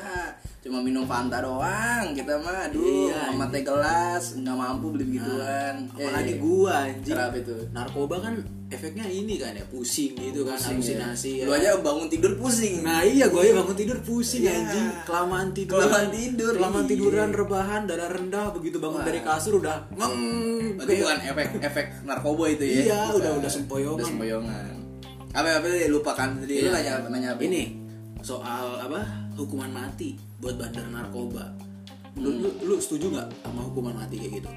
cuma 0.58 0.78
minum 0.78 1.04
Fanta 1.04 1.38
doang. 1.38 2.12
Kita 2.12 2.38
mah 2.38 2.70
aduh 2.70 3.10
Iya, 3.10 3.30
sama 3.30 3.46
teh 3.48 3.62
gelas 3.62 4.24
nggak 4.36 4.56
mampu 4.56 4.86
beli 4.90 5.04
begituan. 5.08 5.74
apalagi 5.90 6.32
Eh, 6.32 6.38
gua 6.38 6.74
anjing 6.86 7.12
Kenapa 7.12 7.36
itu? 7.36 7.56
narkoba 7.70 8.16
kan 8.20 8.34
efeknya 8.72 9.04
ini 9.04 9.36
kan 9.36 9.52
ya 9.52 9.62
pusing 9.68 10.16
gitu 10.16 10.42
kan 10.42 10.56
Pusing, 10.56 10.80
halusinasi 10.80 11.30
ya. 11.38 11.40
ya. 11.40 11.46
Lu 11.46 11.52
aja 11.52 11.68
bangun 11.78 12.08
tidur 12.08 12.32
pusing. 12.34 12.80
Nah 12.80 13.04
iya 13.04 13.28
gue 13.28 13.36
aja 13.38 13.52
bangun 13.54 13.76
tidur 13.76 13.98
pusing 14.00 14.42
Iya. 14.42 14.52
anjing 14.56 14.86
Kelamaan 15.04 15.48
tidur 15.52 15.76
Kelamaan 15.76 16.08
tidur, 16.08 16.52
Kelamaan 16.56 16.84
iya. 16.84 16.90
tiduran 16.90 17.30
rebahan 17.30 17.80
Darah 17.84 18.08
rendah 18.08 18.46
Begitu 18.50 18.76
bangun 18.78 18.98
Wah. 18.98 19.06
dari 19.06 19.20
kasur 19.20 19.60
udah 19.60 19.76
ngeng 19.92 20.16
Berarti 20.80 20.92
bukan 20.98 21.18
efek 21.22 21.46
efek 21.60 21.86
narkoba 22.02 22.44
itu 22.48 22.64
ya? 22.64 22.74
Iya, 22.82 23.00
Bukan. 23.06 23.18
udah 23.20 23.32
udah 23.38 23.50
sempoyongan. 23.52 23.98
Udah 24.00 24.08
sempoyongan. 24.08 24.64
Apa 25.30 25.48
apa 25.60 25.66
lupakan 25.86 26.28
tadi 26.40 26.54
lu 26.58 26.66
Iya. 26.66 26.72
nanya 26.72 26.92
apa 26.98 27.06
nanya 27.08 27.28
apa? 27.36 27.40
Ini 27.44 27.62
Soal 28.20 28.80
apa 28.80 29.00
Hukuman 29.34 29.68
mati 29.68 30.16
Buat 30.38 30.56
bandar 30.56 30.88
narkoba 30.88 31.52
lu, 32.12 32.28
lu, 32.28 32.50
lu 32.62 32.76
setuju 32.76 33.08
nggak 33.08 33.28
sama 33.40 33.60
hukuman 33.64 33.96
mati 33.96 34.20
kayak 34.20 34.32
gitu? 34.36 34.50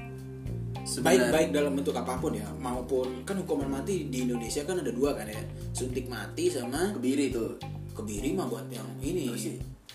Baik 1.02 1.34
baik 1.34 1.48
dalam 1.50 1.74
bentuk 1.74 1.92
apa 1.98 2.14
pun 2.22 2.30
ya, 2.32 2.46
maupun 2.62 3.26
kan 3.26 3.34
hukuman 3.42 3.66
mati 3.66 4.06
di 4.06 4.22
Indonesia 4.22 4.62
kan 4.62 4.78
ada 4.78 4.94
dua 4.94 5.18
kan 5.18 5.26
ya, 5.26 5.42
suntik 5.74 6.06
mati 6.06 6.46
sama 6.46 6.94
kebiri 6.94 7.34
tuh. 7.34 7.58
kebiri 7.96 8.36
mah 8.36 8.44
buat 8.44 8.68
yang 8.68 8.84
ini 9.00 9.32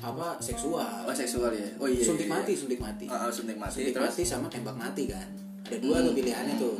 apa 0.01 0.33
seksual. 0.41 1.05
Oh 1.05 1.13
seksual 1.13 1.53
ya. 1.53 1.69
Oh 1.77 1.85
iya. 1.85 2.01
suntik 2.01 2.25
iya, 2.25 2.33
mati, 2.33 2.51
iya. 2.57 2.59
suntik 2.65 2.79
mati. 2.81 3.05
Ah, 3.05 3.29
suntik 3.29 3.57
mati. 3.61 3.77
suntik 3.77 3.93
Terus 3.93 4.09
mati 4.09 4.23
sama 4.25 4.49
tembak 4.49 4.73
mati 4.73 5.05
kan. 5.05 5.29
Ada 5.69 5.77
dua 5.77 6.01
tuh 6.01 6.13
pilihannya 6.17 6.55
tuh. 6.57 6.73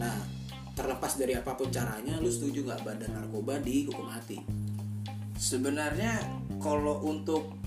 Nah, 0.00 0.16
terlepas 0.72 1.12
dari 1.20 1.36
apa 1.36 1.52
pun 1.52 1.68
caranya, 1.68 2.16
lu 2.24 2.32
setuju 2.32 2.64
nggak 2.64 2.88
badan 2.88 3.10
narkoba 3.12 3.60
dihukum 3.60 4.08
mati? 4.08 4.40
sebenarnya 5.36 6.24
kalau 6.60 7.04
untuk 7.04 7.60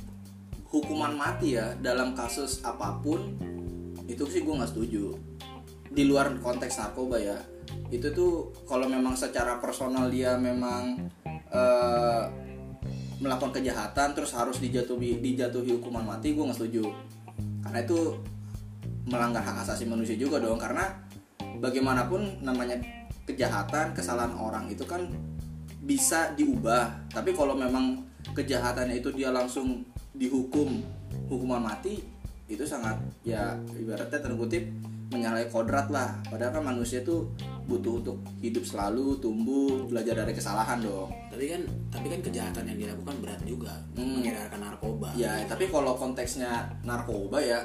hukuman 0.70 1.14
mati 1.14 1.58
ya 1.58 1.74
dalam 1.82 2.18
kasus 2.18 2.62
apa 2.66 2.98
pun 3.02 3.38
itu 4.10 4.26
sih 4.26 4.42
gue 4.42 4.54
nggak 4.54 4.74
setuju 4.74 5.14
di 5.90 6.06
luar 6.06 6.32
konteks 6.38 6.80
narkoba 6.80 7.18
ya. 7.18 7.38
Itu 7.90 8.14
tuh 8.14 8.54
kalau 8.66 8.86
memang 8.90 9.18
secara 9.18 9.58
personal 9.58 10.10
dia 10.10 10.38
memang 10.38 11.10
eh, 11.50 12.24
melakukan 13.20 13.60
kejahatan 13.60 14.16
terus 14.16 14.32
harus 14.32 14.58
dijatuhi 14.64 15.20
dijatuhi 15.20 15.76
hukuman 15.76 16.06
mati 16.06 16.34
gue 16.34 16.46
nggak 16.46 16.58
setuju. 16.58 16.86
Karena 17.66 17.80
itu 17.84 18.16
melanggar 19.10 19.44
hak 19.44 19.66
asasi 19.68 19.90
manusia 19.90 20.16
juga 20.16 20.40
dong. 20.40 20.62
Karena 20.62 20.88
bagaimanapun 21.60 22.46
namanya 22.46 22.80
kejahatan 23.28 23.94
kesalahan 23.94 24.34
orang 24.38 24.70
itu 24.72 24.86
kan 24.86 25.10
bisa 25.84 26.32
diubah. 26.38 27.10
Tapi 27.12 27.34
kalau 27.34 27.58
memang 27.58 28.06
kejahatannya 28.34 29.02
itu 29.02 29.10
dia 29.14 29.34
langsung 29.34 29.84
dihukum 30.14 30.82
hukuman 31.30 31.62
mati 31.62 32.02
itu 32.50 32.66
sangat 32.66 32.98
ya 33.22 33.54
ibaratnya 33.78 34.20
terkutip 34.20 34.66
menyalahi 35.10 35.50
kodrat 35.50 35.90
lah 35.90 36.22
padahal 36.26 36.54
kan 36.54 36.64
manusia 36.66 37.02
tuh 37.02 37.26
butuh 37.66 37.98
untuk 38.00 38.18
hidup 38.40 38.62
selalu 38.62 39.18
tumbuh 39.18 39.86
belajar 39.86 40.14
dari 40.16 40.34
kesalahan 40.34 40.78
dong 40.80 41.10
Tapi 41.30 41.46
kan, 41.48 41.62
tapi 41.88 42.08
kan 42.08 42.20
kejahatan 42.22 42.64
yang 42.66 42.78
dilakukan 42.80 43.16
berat 43.20 43.42
juga, 43.44 43.74
Hmm. 43.94 44.20
mengedarkan 44.20 44.60
narkoba. 44.60 45.10
ya 45.16 45.40
tapi 45.46 45.66
kalau 45.68 45.94
konteksnya 45.94 46.50
narkoba 46.84 47.38
ya 47.38 47.60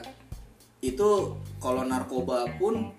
itu 0.79 1.11
kalau 1.59 1.83
narkoba 1.83 2.45
pun 2.55 2.93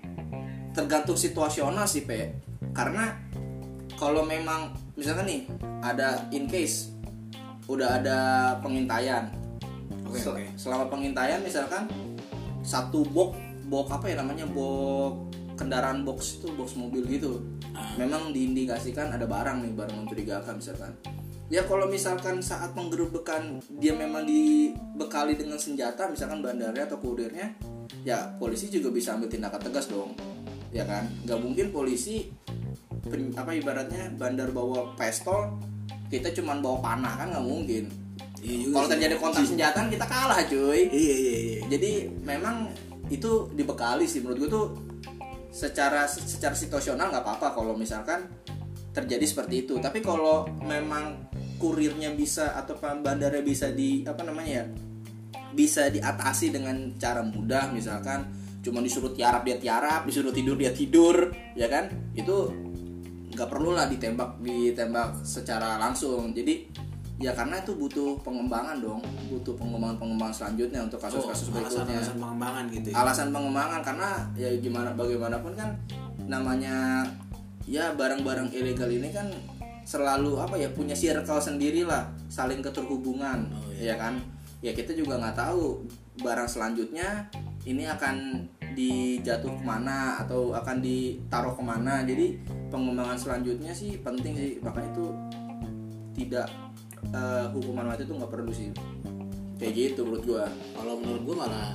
tergantung 0.72 1.16
situasional 1.16 1.86
sih 1.86 2.04
pe 2.04 2.34
karena 2.72 3.16
kalau 3.96 4.22
memang 4.22 4.74
misalkan 4.94 5.24
nih 5.24 5.42
ada 5.80 6.28
in 6.30 6.46
case 6.46 6.92
udah 7.66 7.98
ada 7.98 8.18
pengintaian 8.60 9.32
Oke, 10.04 10.20
Sel- 10.20 10.34
oke. 10.34 10.46
selama 10.56 10.86
pengintaian 10.86 11.40
misalkan 11.40 11.88
satu 12.62 13.06
box 13.06 13.38
box 13.66 13.86
apa 13.92 14.06
ya 14.14 14.16
namanya 14.22 14.46
box 14.50 15.34
kendaraan 15.56 16.04
box 16.04 16.40
itu 16.40 16.52
box 16.54 16.76
mobil 16.76 17.04
gitu. 17.08 17.42
Ah. 17.76 17.92
memang 18.00 18.32
diindikasikan 18.32 19.12
ada 19.12 19.28
barang 19.28 19.64
nih 19.64 19.74
barang 19.76 19.96
mencurigakan 20.06 20.60
misalkan. 20.60 20.92
Ya 21.46 21.62
kalau 21.68 21.86
misalkan 21.86 22.42
saat 22.42 22.74
penggerebekan 22.74 23.62
dia 23.78 23.94
memang 23.94 24.26
dibekali 24.26 25.38
dengan 25.38 25.60
senjata 25.62 26.10
misalkan 26.10 26.42
bandarnya 26.42 26.90
atau 26.90 26.98
kurirnya 26.98 27.54
ya 28.02 28.34
polisi 28.42 28.72
juga 28.72 28.90
bisa 28.90 29.14
ambil 29.14 29.30
tindakan 29.30 29.62
tegas 29.62 29.88
dong. 29.92 30.16
Ya 30.72 30.84
kan? 30.84 31.08
Nggak 31.24 31.40
mungkin 31.40 31.66
polisi 31.72 32.32
apa 33.38 33.52
ibaratnya 33.54 34.10
bandar 34.18 34.50
bawa 34.50 34.98
pistol 34.98 35.62
kita 36.10 36.34
cuman 36.34 36.60
bawa 36.60 36.82
panah 36.82 37.14
kan 37.20 37.28
nggak 37.32 37.48
mungkin. 37.48 37.84
Iya 38.46 38.70
kalau 38.70 38.88
terjadi 38.90 39.16
kontak 39.18 39.46
senjata 39.46 39.80
kita 39.90 40.06
kalah 40.06 40.40
cuy. 40.46 40.82
Iya 40.90 41.16
iya 41.18 41.36
iya. 41.38 41.60
jadi 41.70 41.92
memang 42.26 42.70
itu 43.10 43.52
dibekali 43.54 44.06
sih. 44.10 44.22
Menurut 44.22 44.38
gue 44.46 44.50
tuh 44.50 44.68
secara 45.52 46.04
secara 46.10 46.52
situasional 46.52 47.12
nggak 47.12 47.24
apa-apa 47.24 47.56
kalau 47.56 47.74
misalkan 47.78 48.28
terjadi 48.92 49.26
seperti 49.28 49.68
itu. 49.68 49.76
Tapi 49.80 50.00
kalau 50.00 50.48
memang 50.64 51.32
kurirnya 51.60 52.12
bisa 52.12 52.56
atau 52.56 52.76
bandara 52.80 53.40
bisa 53.40 53.72
di 53.72 54.04
apa 54.04 54.24
namanya 54.24 54.64
ya 54.64 54.66
bisa 55.56 55.88
diatasi 55.88 56.52
dengan 56.52 57.00
cara 57.00 57.24
mudah 57.24 57.72
misalkan 57.72 58.28
cuma 58.60 58.84
disuruh 58.84 59.16
tiarap 59.16 59.48
dia 59.48 59.56
tiarap 59.56 60.04
disuruh 60.04 60.36
tidur 60.36 60.60
dia 60.60 60.72
tidur 60.76 61.32
ya 61.56 61.68
kan? 61.72 61.92
Itu 62.16 62.52
nggak 63.36 63.50
perlu 63.52 63.76
lah 63.76 63.88
ditembak 63.92 64.40
ditembak 64.44 65.24
secara 65.28 65.76
langsung. 65.80 66.32
Jadi 66.32 66.72
ya 67.16 67.32
karena 67.32 67.56
itu 67.58 67.72
butuh 67.74 68.20
pengembangan 68.22 68.78
dong. 68.78 69.00
Butuh 69.28 69.56
pengembangan 69.56 69.96
pengembangan 69.96 70.36
selanjutnya 70.36 70.84
untuk 70.84 71.00
kasus-kasus 71.00 71.48
Oh, 71.48 71.52
berikutnya. 71.56 71.96
alasan-alasan 71.96 72.18
pengembangan 72.20 72.64
gitu 72.70 72.88
ya. 72.92 72.96
alasan 72.98 73.28
pengembangan 73.32 73.82
karena 73.82 74.10
ya 74.36 74.50
gimana 74.60 74.90
bagaimanapun 74.94 75.54
kan 75.54 75.70
namanya 76.26 77.06
ya 77.66 77.94
barang-barang 77.94 78.52
ilegal 78.52 78.90
ini 78.90 79.10
kan 79.10 79.26
selalu 79.84 80.38
apa 80.38 80.58
ya 80.58 80.70
punya 80.70 80.94
circle 80.94 81.38
sendiri 81.38 81.86
lah 81.86 82.10
saling 82.28 82.60
keterhubungan 82.60 83.48
Oh, 83.54 83.70
ya 83.72 83.96
kan? 83.96 84.18
Ya 84.60 84.74
kita 84.74 84.92
juga 84.92 85.16
nggak 85.16 85.38
tahu 85.38 85.86
barang 86.20 86.50
selanjutnya 86.50 87.30
ini 87.64 87.86
akan 87.86 88.44
dijatuh 88.74 89.56
ke 89.56 89.64
mana 89.64 90.20
atau 90.20 90.52
akan 90.52 90.82
ditaruh 90.82 91.54
ke 91.54 91.64
mana. 91.64 92.02
Jadi 92.02 92.36
pengembangan 92.68 93.16
selanjutnya 93.16 93.72
sih 93.72 94.02
penting 94.02 94.34
sih. 94.34 94.52
Makanya 94.60 94.90
itu 94.92 95.06
tidak 96.14 96.48
eh, 97.12 97.46
hukuman 97.52 97.86
mati 97.86 98.08
itu 98.08 98.14
nggak 98.16 98.32
perlu 98.32 98.52
sih 98.52 98.70
kayak 99.56 99.74
gitu 99.74 100.02
menurut 100.04 100.24
gua 100.26 100.46
Kalau 100.76 100.94
menurut 101.00 101.22
gue 101.24 101.36
malah 101.36 101.72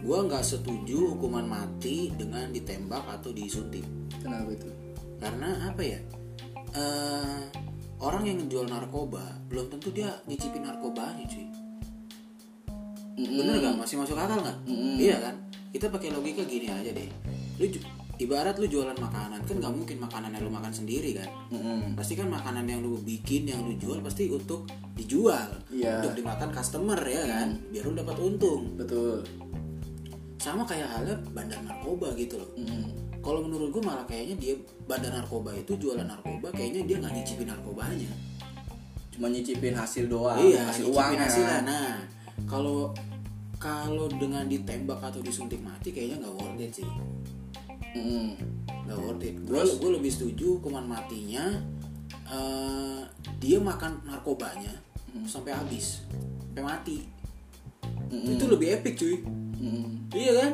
gue 0.00 0.18
nggak 0.26 0.40
setuju 0.42 1.12
hukuman 1.12 1.44
mati 1.44 2.08
dengan 2.16 2.48
ditembak 2.48 3.04
atau 3.20 3.30
disuntik. 3.30 3.84
kenapa 4.20 4.48
itu 4.52 4.68
Karena 5.20 5.68
apa 5.68 5.82
ya? 5.84 6.00
eh 6.72 7.40
orang 8.00 8.24
yang 8.24 8.38
jual 8.48 8.64
narkoba 8.64 9.20
belum 9.52 9.68
tentu 9.68 9.92
dia 9.92 10.08
nyicipin 10.24 10.64
narkobanya 10.64 11.20
cuy. 11.28 11.46
Bener 13.20 13.60
gak? 13.60 13.76
Masih 13.76 14.00
masuk 14.00 14.16
akal 14.16 14.40
nggak? 14.40 14.58
Mm-mm. 14.64 14.96
Iya 14.96 15.16
kan? 15.20 15.34
Kita 15.76 15.92
pakai 15.92 16.08
logika 16.08 16.40
gini 16.48 16.72
aja 16.72 16.88
deh. 16.88 17.08
Lu 17.60 17.66
ibarat 18.20 18.54
lu 18.56 18.68
jualan 18.68 18.94
makanan 18.94 19.40
kan 19.42 19.54
nggak 19.56 19.72
mungkin 19.72 19.96
makanan 19.98 20.30
yang 20.30 20.44
lu 20.44 20.52
makan 20.52 20.68
sendiri 20.70 21.16
kan 21.16 21.28
Mm-mm. 21.50 21.96
pasti 21.96 22.12
kan 22.14 22.28
makanan 22.28 22.64
yang 22.64 22.80
lu 22.80 23.00
bikin 23.00 23.48
yang 23.48 23.64
lu 23.64 23.72
jual 23.74 23.98
pasti 24.00 24.28
untuk 24.28 24.68
dijual 24.92 25.48
Iya. 25.72 26.04
untuk 26.04 26.12
dimakan 26.14 26.52
customer 26.52 27.00
ya 27.00 27.24
kan 27.24 27.48
biar 27.68 27.82
lu 27.82 27.94
dapat 27.94 28.16
untung 28.18 28.76
betul 28.76 29.24
sama 30.36 30.64
kayak 30.64 30.88
halnya 30.88 31.16
bandar 31.32 31.60
narkoba 31.60 32.12
gitu 32.14 32.36
loh 32.36 32.50
Mm-mm. 32.54 32.84
kalau 33.20 33.40
menurut 33.40 33.68
gue 33.70 33.82
malah 33.82 34.04
kayaknya 34.04 34.36
dia 34.36 34.54
bandar 34.84 35.12
narkoba 35.12 35.52
itu 35.52 35.72
jualan 35.76 36.04
narkoba 36.04 36.48
kayaknya 36.50 36.84
dia 36.84 36.96
nggak 36.98 37.12
nyicipin 37.14 37.48
narkobanya 37.48 38.12
cuma 39.10 39.26
nyicipin 39.28 39.72
hasil 39.72 40.04
doang 40.06 40.40
iya 40.40 40.68
hasil 40.68 40.84
nyicipin 40.86 40.96
uangnya 40.96 41.24
hasilnya. 41.24 41.48
kan. 41.50 41.62
nah 41.64 41.92
kalau 42.44 42.92
kalau 43.56 44.08
dengan 44.08 44.44
ditembak 44.44 44.96
atau 44.98 45.20
disuntik 45.20 45.60
mati 45.60 45.92
kayaknya 45.92 46.24
nggak 46.24 46.34
worth 46.34 46.56
it 46.58 46.72
sih 46.74 46.88
Mm-mm. 47.94 48.28
nggak 48.86 48.98
worth 48.98 49.24
it 49.24 49.34
gue 49.40 49.50
Terus? 49.54 49.78
gue 49.78 49.90
lebih 49.98 50.10
setuju 50.10 50.46
hukuman 50.58 50.86
matinya 50.86 51.46
eh, 52.26 53.00
dia 53.42 53.58
makan 53.58 54.02
narkobanya 54.06 54.70
sampai 55.26 55.50
habis 55.54 56.06
sampai 56.50 56.62
mati 56.62 56.98
Mm-mm. 58.10 58.34
itu 58.38 58.44
lebih 58.46 58.78
epic 58.78 58.94
cuy 58.98 59.16
Mm-mm. 59.58 60.10
iya 60.14 60.32
kan 60.38 60.52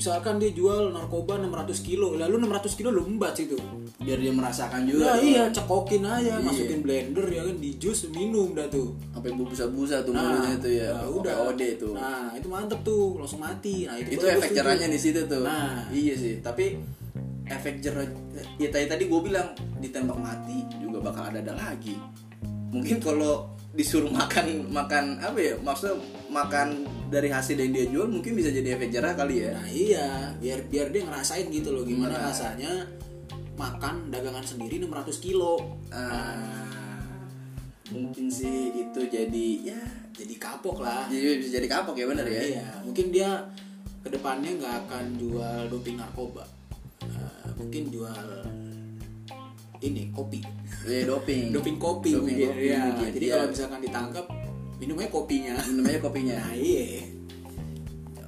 misalkan 0.00 0.40
dia 0.40 0.48
jual 0.48 0.96
narkoba 0.96 1.36
600 1.36 1.76
kilo 1.84 2.16
lalu 2.16 2.40
600 2.40 2.72
kilo 2.72 2.88
lu 2.88 3.04
embat 3.04 3.36
situ. 3.36 3.60
Biar 4.00 4.16
dia 4.16 4.32
merasakan 4.32 4.88
juga 4.88 5.12
Nah 5.12 5.16
iya 5.20 5.44
cekokin 5.52 6.08
aja 6.08 6.40
Iya. 6.40 6.40
masukin 6.40 6.80
blender 6.80 7.28
ya 7.28 7.44
kan 7.44 7.56
di 7.60 7.76
jus 7.76 8.08
minum 8.08 8.56
dah 8.56 8.64
tuh. 8.72 8.96
Sampai 9.12 9.36
busa-busa 9.36 10.00
tuh 10.00 10.16
Nah, 10.16 10.24
mulutnya 10.24 10.56
tuh 10.56 10.72
ya. 10.72 10.88
nah, 10.96 11.04
udah. 11.04 11.34
OD 11.52 11.62
tuh. 11.76 11.92
Nah, 11.92 12.32
itu 12.32 12.48
mantep 12.48 12.80
tuh, 12.80 13.20
langsung 13.20 13.44
mati. 13.44 13.84
Nah, 13.84 14.00
itu, 14.00 14.16
itu 14.16 14.24
efek 14.24 14.56
jerahnya 14.56 14.88
di 14.88 14.96
situ 14.96 15.20
tuh. 15.28 15.44
Nah. 15.44 15.84
iya 15.92 16.16
sih 16.16 16.40
tapi 16.40 16.80
efek 17.44 17.84
jerah 17.84 18.08
ya 18.56 18.72
tadi 18.72 18.88
tadi 18.88 19.04
gue 19.04 19.20
bilang 19.20 19.52
ditembak 19.84 20.16
mati 20.16 20.64
juga 20.80 21.12
bakal 21.12 21.28
ada 21.28 21.44
ada 21.44 21.52
lagi. 21.52 21.92
Mungkin 22.72 23.04
kalau 23.04 23.52
disuruh 23.76 24.08
makan 24.08 24.64
makan 24.72 25.20
apa 25.20 25.36
ya? 25.36 25.54
Maksudnya 25.60 26.00
makan 26.32 26.88
dari 27.10 27.28
hasil 27.28 27.56
yang 27.56 27.70
dia 27.70 27.84
jual 27.84 28.06
mungkin 28.06 28.32
bisa 28.32 28.48
jadi 28.48 28.74
efek 28.74 28.88
jerah 28.88 29.12
kali 29.12 29.42
ya 29.42 29.50
Nah, 29.52 29.66
iya, 29.66 30.08
biar 30.36 30.62
biar 30.64 30.88
dia 30.88 31.02
ngerasain 31.02 31.46
gitu 31.48 31.70
loh 31.70 31.82
gimana 31.82 32.14
Nah. 32.14 32.30
rasanya 32.30 32.86
makan 33.54 34.08
dagangan 34.08 34.40
sendiri 34.42 34.80
600 34.80 35.20
kilo. 35.20 35.76
Ah, 35.90 36.64
mungkin 37.90 38.30
sih 38.30 38.70
itu 38.72 39.00
jadi 39.04 39.46
ya 39.66 39.80
Jadi 40.10 40.34
kapok 40.36 40.80
lah. 40.80 41.04
jadi 41.06 41.36
bisa 41.36 41.56
jadi 41.56 41.68
kapok 41.68 41.92
ya 41.94 42.06
bener 42.06 42.24
ya 42.24 42.42
Iya, 42.56 42.66
mungkin 42.80 43.06
dia 43.08 43.30
ke 44.00 44.08
depannya 44.08 44.50
nggak 44.54 44.74
akan 44.86 45.04
jual 45.14 45.60
doping 45.68 45.96
narkoba. 45.96 46.44
Eh, 47.02 47.48
mungkin 47.54 47.90
jual 47.90 48.24
ini 49.78 50.08
kopi, 50.10 50.40
Iya, 50.84 51.04
doping 51.06 51.50
doping 51.56 51.76
kopi 51.76 52.12
Doping 52.12 52.20
mungkin. 52.22 52.48
kopi 52.50 52.64
Iya, 52.64 52.80
mungkin, 52.86 53.08
Jadi 53.10 53.26
iya. 53.26 53.34
kalau 53.34 53.46
misalkan 53.48 53.80
ditangkap 53.80 54.26
minumnya 54.80 55.12
kopinya. 55.12 55.54
namanya 55.76 56.00
kopinya 56.00 56.34
Nah, 56.40 56.56
iya. 56.56 57.04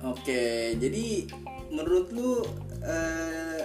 Oke, 0.04 0.76
jadi 0.76 1.24
menurut 1.72 2.12
lu 2.12 2.44
eh, 2.84 3.64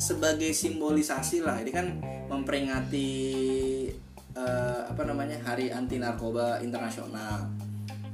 sebagai 0.00 0.54
simbolisasi 0.56 1.44
lah, 1.44 1.60
ini 1.60 1.70
kan 1.74 2.00
memperingati 2.32 3.10
eh, 4.32 4.80
apa 4.88 5.02
namanya 5.04 5.36
Hari 5.44 5.68
Anti 5.68 6.00
Narkoba 6.00 6.64
Internasional. 6.64 7.50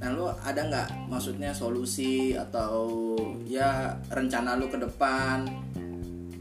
Nah, 0.00 0.08
lu 0.10 0.26
ada 0.26 0.60
nggak 0.60 1.08
maksudnya 1.08 1.54
solusi 1.54 2.34
atau 2.34 3.14
ya 3.46 3.94
rencana 4.10 4.58
lu 4.58 4.66
ke 4.68 4.76
depan 4.80 5.46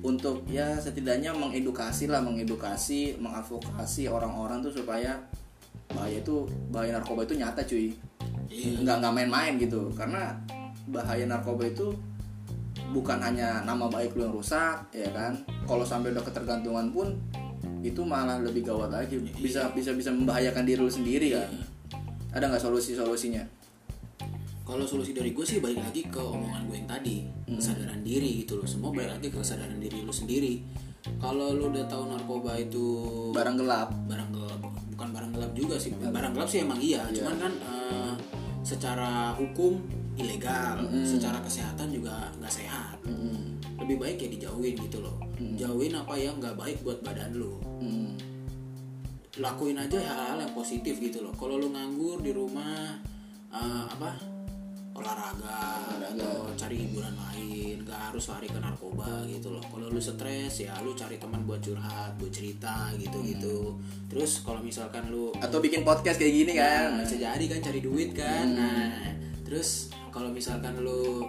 untuk 0.04 0.44
ya 0.52 0.80
setidaknya 0.80 1.32
mengedukasi 1.32 2.12
lah, 2.12 2.20
mengedukasi, 2.20 3.20
mengadvokasi 3.20 4.12
orang-orang 4.12 4.60
tuh 4.60 4.84
supaya 4.84 5.16
bahaya 5.94 6.18
itu 6.20 6.46
bahaya 6.74 6.98
narkoba 6.98 7.26
itu 7.26 7.36
nyata 7.38 7.62
cuy. 7.64 7.94
Iya. 8.54 8.86
nggak 8.86 8.96
nggak 9.02 9.14
main-main 9.14 9.54
gitu. 9.58 9.90
Karena 9.94 10.34
bahaya 10.90 11.26
narkoba 11.26 11.70
itu 11.70 11.94
bukan 12.94 13.18
hanya 13.22 13.66
nama 13.66 13.90
baik 13.90 14.14
lu 14.14 14.30
yang 14.30 14.36
rusak 14.36 14.90
ya 14.94 15.10
kan? 15.14 15.38
Kalau 15.66 15.86
sampai 15.86 16.14
udah 16.14 16.22
ketergantungan 16.26 16.92
pun 16.94 17.18
itu 17.82 18.02
malah 18.04 18.42
lebih 18.42 18.66
gawat 18.66 18.90
lagi. 18.94 19.18
Bisa 19.38 19.72
bisa 19.72 19.94
bisa 19.94 20.10
membahayakan 20.14 20.66
diri 20.66 20.80
lu 20.82 20.92
sendiri 20.92 21.34
kan 21.34 21.74
ada 22.34 22.50
nggak 22.50 22.64
solusi 22.66 22.98
solusinya? 22.98 23.46
Kalau 24.64 24.88
solusi 24.90 25.14
dari 25.14 25.38
gue 25.38 25.46
sih 25.46 25.62
balik 25.62 25.86
lagi 25.86 26.02
ke 26.10 26.18
omongan 26.18 26.66
gue 26.66 26.78
yang 26.82 26.90
tadi. 26.90 27.16
Kesadaran 27.46 28.02
diri 28.02 28.42
gitu 28.42 28.58
loh. 28.58 28.66
Semua 28.66 28.90
balik 28.90 29.20
lagi 29.20 29.28
ke 29.30 29.38
kesadaran 29.38 29.78
diri 29.78 30.02
lu 30.02 30.10
sendiri. 30.10 30.66
Kalau 31.20 31.54
lu 31.54 31.70
udah 31.70 31.86
tahu 31.86 32.10
narkoba 32.10 32.58
itu 32.58 32.86
barang 33.36 33.60
gelap. 33.60 33.94
Barang 34.10 34.23
barang 35.14 35.32
gelap 35.32 35.52
juga 35.54 35.76
sih. 35.78 35.94
Barang 35.94 36.34
gelap 36.34 36.50
sih 36.50 36.66
emang 36.66 36.82
iya 36.82 37.06
cuman 37.14 37.36
kan 37.38 37.54
eh, 37.54 38.14
secara 38.66 39.38
hukum 39.38 39.78
ilegal 40.18 40.90
secara 41.06 41.38
kesehatan 41.46 41.94
juga 41.94 42.34
nggak 42.42 42.54
sehat. 42.54 42.98
Mm, 43.06 43.62
lebih 43.86 43.98
baik 44.02 44.18
ya 44.26 44.30
dijauhin 44.34 44.76
gitu 44.78 45.06
loh. 45.06 45.18
Jauhin 45.38 45.94
apa 45.94 46.18
yang 46.18 46.42
nggak 46.42 46.58
baik 46.58 46.82
buat 46.82 47.06
badan 47.06 47.38
lu. 47.38 47.62
Mm, 47.82 48.18
lakuin 49.42 49.78
aja 49.78 49.98
hal-hal 49.98 50.46
yang 50.46 50.54
positif 50.54 50.98
gitu 50.98 51.22
loh. 51.22 51.34
Kalau 51.38 51.62
lu 51.62 51.70
nganggur 51.70 52.22
di 52.22 52.34
rumah 52.34 52.98
eh, 53.54 53.84
apa 53.90 54.33
olahraga 55.04 55.84
atau 56.16 56.48
cari 56.56 56.76
hiburan 56.88 57.12
lain 57.12 57.84
gak 57.84 58.00
harus 58.10 58.32
lari 58.32 58.48
ke 58.48 58.56
narkoba 58.56 59.28
gitu 59.28 59.52
loh. 59.52 59.64
Kalau 59.68 59.92
lu 59.92 60.00
stres 60.00 60.64
ya 60.64 60.74
lu 60.80 60.96
cari 60.96 61.20
teman 61.20 61.44
buat 61.44 61.60
curhat 61.60 62.16
buat 62.16 62.32
cerita 62.32 62.96
gitu 62.96 63.20
gitu 63.28 63.76
terus 64.08 64.40
kalau 64.48 64.64
misalkan 64.64 65.12
lu 65.12 65.36
atau 65.44 65.60
bikin 65.60 65.84
podcast 65.84 66.16
kayak 66.16 66.34
gini 66.34 66.54
kan? 66.56 66.96
Nah, 66.96 67.04
bisa 67.04 67.20
jadi 67.20 67.46
kan 67.52 67.60
cari 67.60 67.80
duit 67.84 68.16
kan? 68.16 68.46
Nah 68.56 69.12
terus 69.44 69.92
kalau 70.10 70.32
misalkan 70.32 70.80
lu 70.80 71.28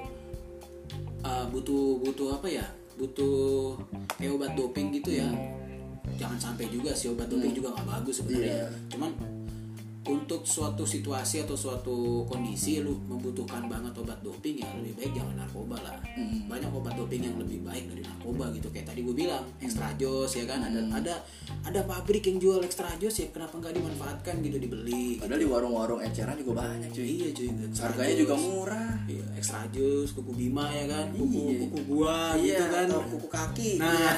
uh, 1.26 1.44
butuh 1.50 1.98
butuh 2.00 2.38
apa 2.38 2.46
ya? 2.46 2.66
Butuh 2.94 3.74
kayak 4.22 4.38
obat 4.38 4.54
doping 4.54 4.94
gitu 4.94 5.18
ya? 5.18 5.28
Jangan 6.14 6.38
sampai 6.38 6.70
juga 6.70 6.94
sih 6.94 7.10
obat 7.10 7.26
doping 7.26 7.50
juga 7.50 7.74
nggak 7.74 7.88
bagus 7.90 8.22
sebenarnya. 8.22 8.54
Iya. 8.54 8.68
cuman 8.94 9.10
untuk 10.04 10.44
suatu 10.44 10.84
situasi 10.84 11.40
atau 11.40 11.56
suatu 11.56 12.28
kondisi 12.28 12.84
lu 12.84 12.92
membutuhkan 13.08 13.64
banget 13.64 13.96
obat 13.96 14.20
doping 14.20 14.60
ya 14.60 14.68
lebih 14.76 14.92
baik 15.00 15.12
jangan 15.16 15.34
narkoba 15.40 15.80
lah. 15.80 15.96
Banyak 16.44 16.70
obat 16.70 16.92
doping 16.92 17.24
yang 17.24 17.36
lebih 17.40 17.64
baik 17.64 17.88
dari 17.88 18.04
narkoba 18.04 18.52
gitu. 18.52 18.68
Kayak 18.68 18.92
tadi 18.92 19.00
gue 19.00 19.16
bilang 19.16 19.44
extra 19.58 19.88
jos 19.96 20.28
ya 20.36 20.44
kan? 20.44 20.60
Ada 20.60 20.80
ada 20.92 21.14
ada 21.64 21.80
pabrik 21.88 22.28
yang 22.28 22.36
jual 22.36 22.60
extra 22.60 22.92
jos 23.00 23.16
ya 23.16 23.32
kenapa 23.32 23.56
nggak 23.56 23.74
dimanfaatkan 23.80 24.34
gitu 24.44 24.56
dibeli 24.60 25.16
padahal 25.16 25.40
di 25.40 25.48
warung-warung 25.48 26.00
eceran 26.04 26.36
juga 26.36 26.60
banyak 26.60 26.92
cuy. 26.92 27.08
Iya 27.08 27.28
cuy 27.32 27.48
harganya 27.80 28.14
juga 28.20 28.34
murah. 28.36 28.92
Iya 29.08 29.24
extra 29.40 29.64
jus 29.72 30.12
kuku 30.12 30.32
bima 30.36 30.68
ya 30.68 30.84
kan? 30.84 31.06
Kuku 31.16 31.32
Iya. 31.48 31.58
kuku 31.64 31.78
buah 31.88 32.32
iya 32.36 32.44
gitu 32.60 32.64
kan? 32.68 32.84
atau 32.92 33.00
kuku 33.08 33.28
kaki 33.32 33.70
Nah. 33.80 33.88
Iya. 33.88 34.12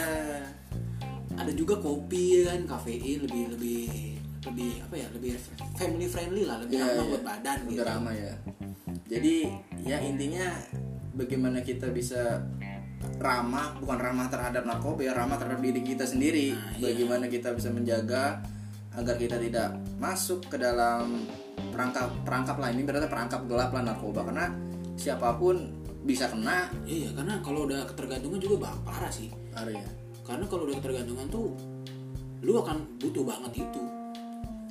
ada 1.36 1.52
juga 1.52 1.78
kopi 1.78 2.42
ya 2.42 2.50
kan? 2.50 2.60
Kafein 2.66 3.22
lebih 3.22 3.44
lebih 3.54 4.15
lebih 4.46 4.70
apa 4.82 4.94
ya 4.94 5.06
lebih 5.10 5.30
family 5.74 6.06
friendly 6.06 6.42
lah 6.46 6.56
lebih 6.62 6.78
Iya, 6.78 6.86
ramah 6.86 7.02
iya. 7.02 7.10
buat 7.12 7.24
badan 7.24 7.56
gitu. 7.66 7.74
udah 7.82 7.86
ramah 7.86 8.14
ya. 8.14 8.32
Jadi 9.06 9.34
ya 9.86 9.96
intinya 10.02 10.46
bagaimana 11.14 11.58
kita 11.62 11.90
bisa 11.90 12.42
ramah 13.22 13.76
bukan 13.78 13.98
ramah 14.02 14.26
terhadap 14.26 14.66
narkoba 14.66 15.00
ya 15.06 15.12
ramah 15.14 15.36
terhadap 15.38 15.62
diri 15.62 15.80
kita 15.82 16.04
sendiri. 16.06 16.54
Nah, 16.54 16.74
iya. 16.78 16.82
bagaimana 16.90 17.24
kita 17.30 17.54
bisa 17.54 17.70
menjaga 17.70 18.42
agar 18.96 19.14
kita 19.20 19.36
tidak 19.36 19.76
masuk 20.00 20.40
ke 20.48 20.56
dalam 20.56 21.26
perangkap 21.70 22.08
perangkap 22.24 22.56
lah. 22.58 22.68
Ini 22.72 22.82
berarti 22.82 23.08
perangkap 23.10 23.40
gelap 23.46 23.70
lah 23.74 23.82
narkoba 23.84 24.20
karena 24.26 24.46
siapa 24.96 25.36
pun 25.36 25.70
bisa 26.06 26.30
kena. 26.30 26.70
Iya 26.86 27.10
karena 27.14 27.38
kalau 27.42 27.66
udah 27.66 27.82
ketergantungan 27.86 28.38
juga 28.38 28.70
bang 28.70 28.78
parah 28.86 29.12
sih. 29.12 29.28
Ada 29.54 29.70
ya. 29.74 29.88
Karena 30.26 30.44
kalau 30.50 30.66
udah 30.66 30.76
ketergantungan 30.82 31.26
tuh 31.30 31.54
lu 32.44 32.52
akan 32.60 32.84
butuh 33.00 33.24
banget 33.24 33.64
itu 33.64 33.82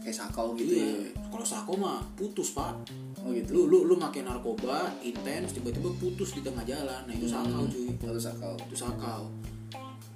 kayak 0.05 0.21
sakau 0.21 0.53
gitu 0.53 0.77
iya 0.77 0.85
ya? 0.85 1.17
kalau 1.33 1.41
sako 1.41 1.71
mah 1.81 2.05
putus 2.13 2.53
pak. 2.53 2.77
Oh 3.25 3.33
gitu? 3.33 3.57
Lu 3.57 3.61
lu 3.65 3.77
lu 3.89 3.95
makin 3.97 4.29
narkoba 4.29 4.93
intens 5.01 5.57
tiba-tiba 5.57 5.89
putus 5.97 6.37
di 6.37 6.45
tengah 6.45 6.61
jalan. 6.61 7.09
Nah 7.09 7.13
itu 7.17 7.25
sakau 7.25 7.65
cuy. 7.65 7.89
Lalu 8.05 8.21
sakau. 8.21 8.53
Itu 8.69 8.77
sakau. 8.77 9.21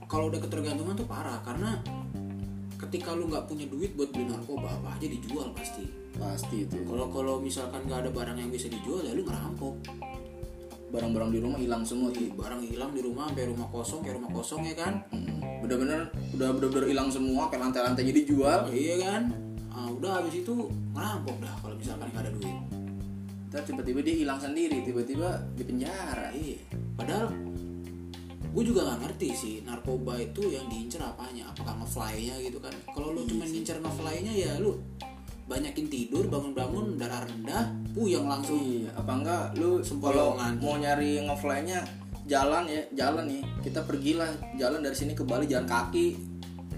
Kalau 0.06 0.30
udah 0.30 0.38
ketergantungan 0.38 0.94
tuh 0.94 1.10
parah 1.10 1.42
karena 1.42 1.82
ketika 2.78 3.18
lu 3.18 3.34
nggak 3.34 3.50
punya 3.50 3.66
duit 3.66 3.98
buat 3.98 4.14
beli 4.14 4.30
narkoba 4.30 4.70
apa 4.78 5.02
aja 5.02 5.10
dijual 5.10 5.50
pasti. 5.58 5.90
Pasti 6.14 6.70
itu. 6.70 6.86
Kalau 6.86 7.10
kalau 7.10 7.42
misalkan 7.42 7.90
nggak 7.90 8.06
ada 8.06 8.12
barang 8.14 8.38
yang 8.38 8.54
bisa 8.54 8.70
dijual 8.70 9.02
ya 9.02 9.18
lu 9.18 9.26
ngerampok 9.26 9.74
barang-barang 10.94 11.34
di 11.34 11.40
rumah 11.42 11.58
hilang 11.58 11.82
semua. 11.82 12.14
Tuh 12.14 12.30
barang 12.38 12.62
hilang 12.62 12.94
di 12.94 13.02
rumah 13.02 13.26
sampai 13.34 13.50
rumah 13.50 13.66
kosong 13.74 14.06
kayak 14.06 14.22
rumah 14.22 14.32
kosong 14.38 14.62
ya 14.70 14.78
kan? 14.78 15.02
Mm, 15.10 15.66
bener-bener 15.66 16.14
udah 16.38 16.50
bener-bener 16.54 16.86
hilang 16.94 17.10
semua 17.10 17.50
kayak 17.50 17.74
lantai-lantainya 17.74 18.14
dijual. 18.14 18.70
Iya 18.70 18.98
kan 19.02 19.49
Ah, 19.80 19.88
udah 19.88 20.20
habis 20.20 20.44
itu 20.44 20.52
ngerampok 20.92 21.40
dah 21.40 21.56
kalau 21.64 21.76
misalkan 21.80 22.12
nggak 22.12 22.24
ada 22.28 22.32
duit. 22.36 22.58
Ntar 23.48 23.64
tiba-tiba 23.64 24.00
dia 24.04 24.16
hilang 24.28 24.40
sendiri 24.44 24.84
tiba-tiba 24.84 25.40
di 25.56 25.64
penjara. 25.64 26.36
Iya 26.36 26.60
padahal 27.00 27.32
gue 28.50 28.64
juga 28.66 28.82
nggak 28.92 29.00
ngerti 29.08 29.30
sih 29.32 29.56
narkoba 29.64 30.20
itu 30.20 30.52
yang 30.52 30.68
diincar 30.68 31.16
apanya 31.16 31.48
apakah 31.48 31.80
ngefly-nya 31.80 32.36
gitu 32.44 32.60
kan. 32.60 32.76
Kalau 32.92 33.16
lu 33.16 33.24
cuma 33.24 33.48
ngincar 33.48 33.80
ngefly-nya 33.80 34.34
ya 34.36 34.52
lu 34.60 34.76
banyakin 35.48 35.88
tidur 35.88 36.28
bangun-bangun 36.28 37.00
darah 37.00 37.24
rendah 37.24 37.72
puyeng 37.96 38.28
langsung. 38.28 38.60
Iya, 38.60 38.92
apa 39.00 39.12
enggak? 39.16 39.46
Lu 39.58 39.80
kalau 40.04 40.36
mau 40.60 40.76
nyari 40.76 41.24
ngefly-nya 41.24 41.88
jalan 42.28 42.68
ya, 42.68 42.84
jalan 42.94 43.26
nih. 43.32 43.42
Kita 43.64 43.88
pergilah 43.88 44.30
jalan 44.60 44.84
dari 44.84 44.94
sini 44.94 45.16
ke 45.16 45.24
Bali 45.24 45.48
jalan 45.48 45.66
kaki. 45.66 46.29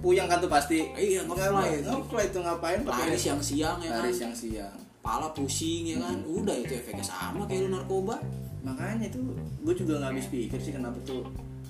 Puyeng 0.02 0.26
kan 0.26 0.38
tuh 0.38 0.50
pasti. 0.50 0.82
Iya, 0.92 1.24
ngefly. 1.24 1.86
Ngefly 1.86 2.24
itu 2.28 2.40
ngapain 2.40 2.80
lari 2.82 3.14
siang-siang 3.16 3.78
ya 3.78 3.90
kan 3.92 4.02
Lari 4.02 4.12
siang-siang. 4.12 4.76
pala 5.00 5.30
pusing 5.30 5.86
ya 5.88 5.98
kan 5.98 6.22
udah 6.22 6.54
itu 6.56 6.74
efeknya 6.76 7.02
sama 7.02 7.42
kayak 7.46 7.66
lu 7.66 7.70
narkoba 7.72 8.22
Makanya 8.62 9.10
itu 9.10 9.18
gue 9.58 9.74
juga 9.74 9.98
nggak 9.98 10.10
habis 10.12 10.28
pikir 10.28 10.58
sih 10.58 10.70
kenapa 10.72 10.94
tuh 11.02 11.26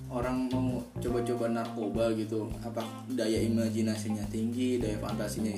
orang 0.08 0.48
mau 0.48 0.84
coba-coba 0.96 1.48
narkoba 1.50 2.12
gitu. 2.13 2.52
Apa 2.60 2.84
daya 3.08 3.39
imajinasinya 3.41 4.28
tinggi, 4.28 4.76
daya 4.78 5.00
fantasinya 5.00 5.56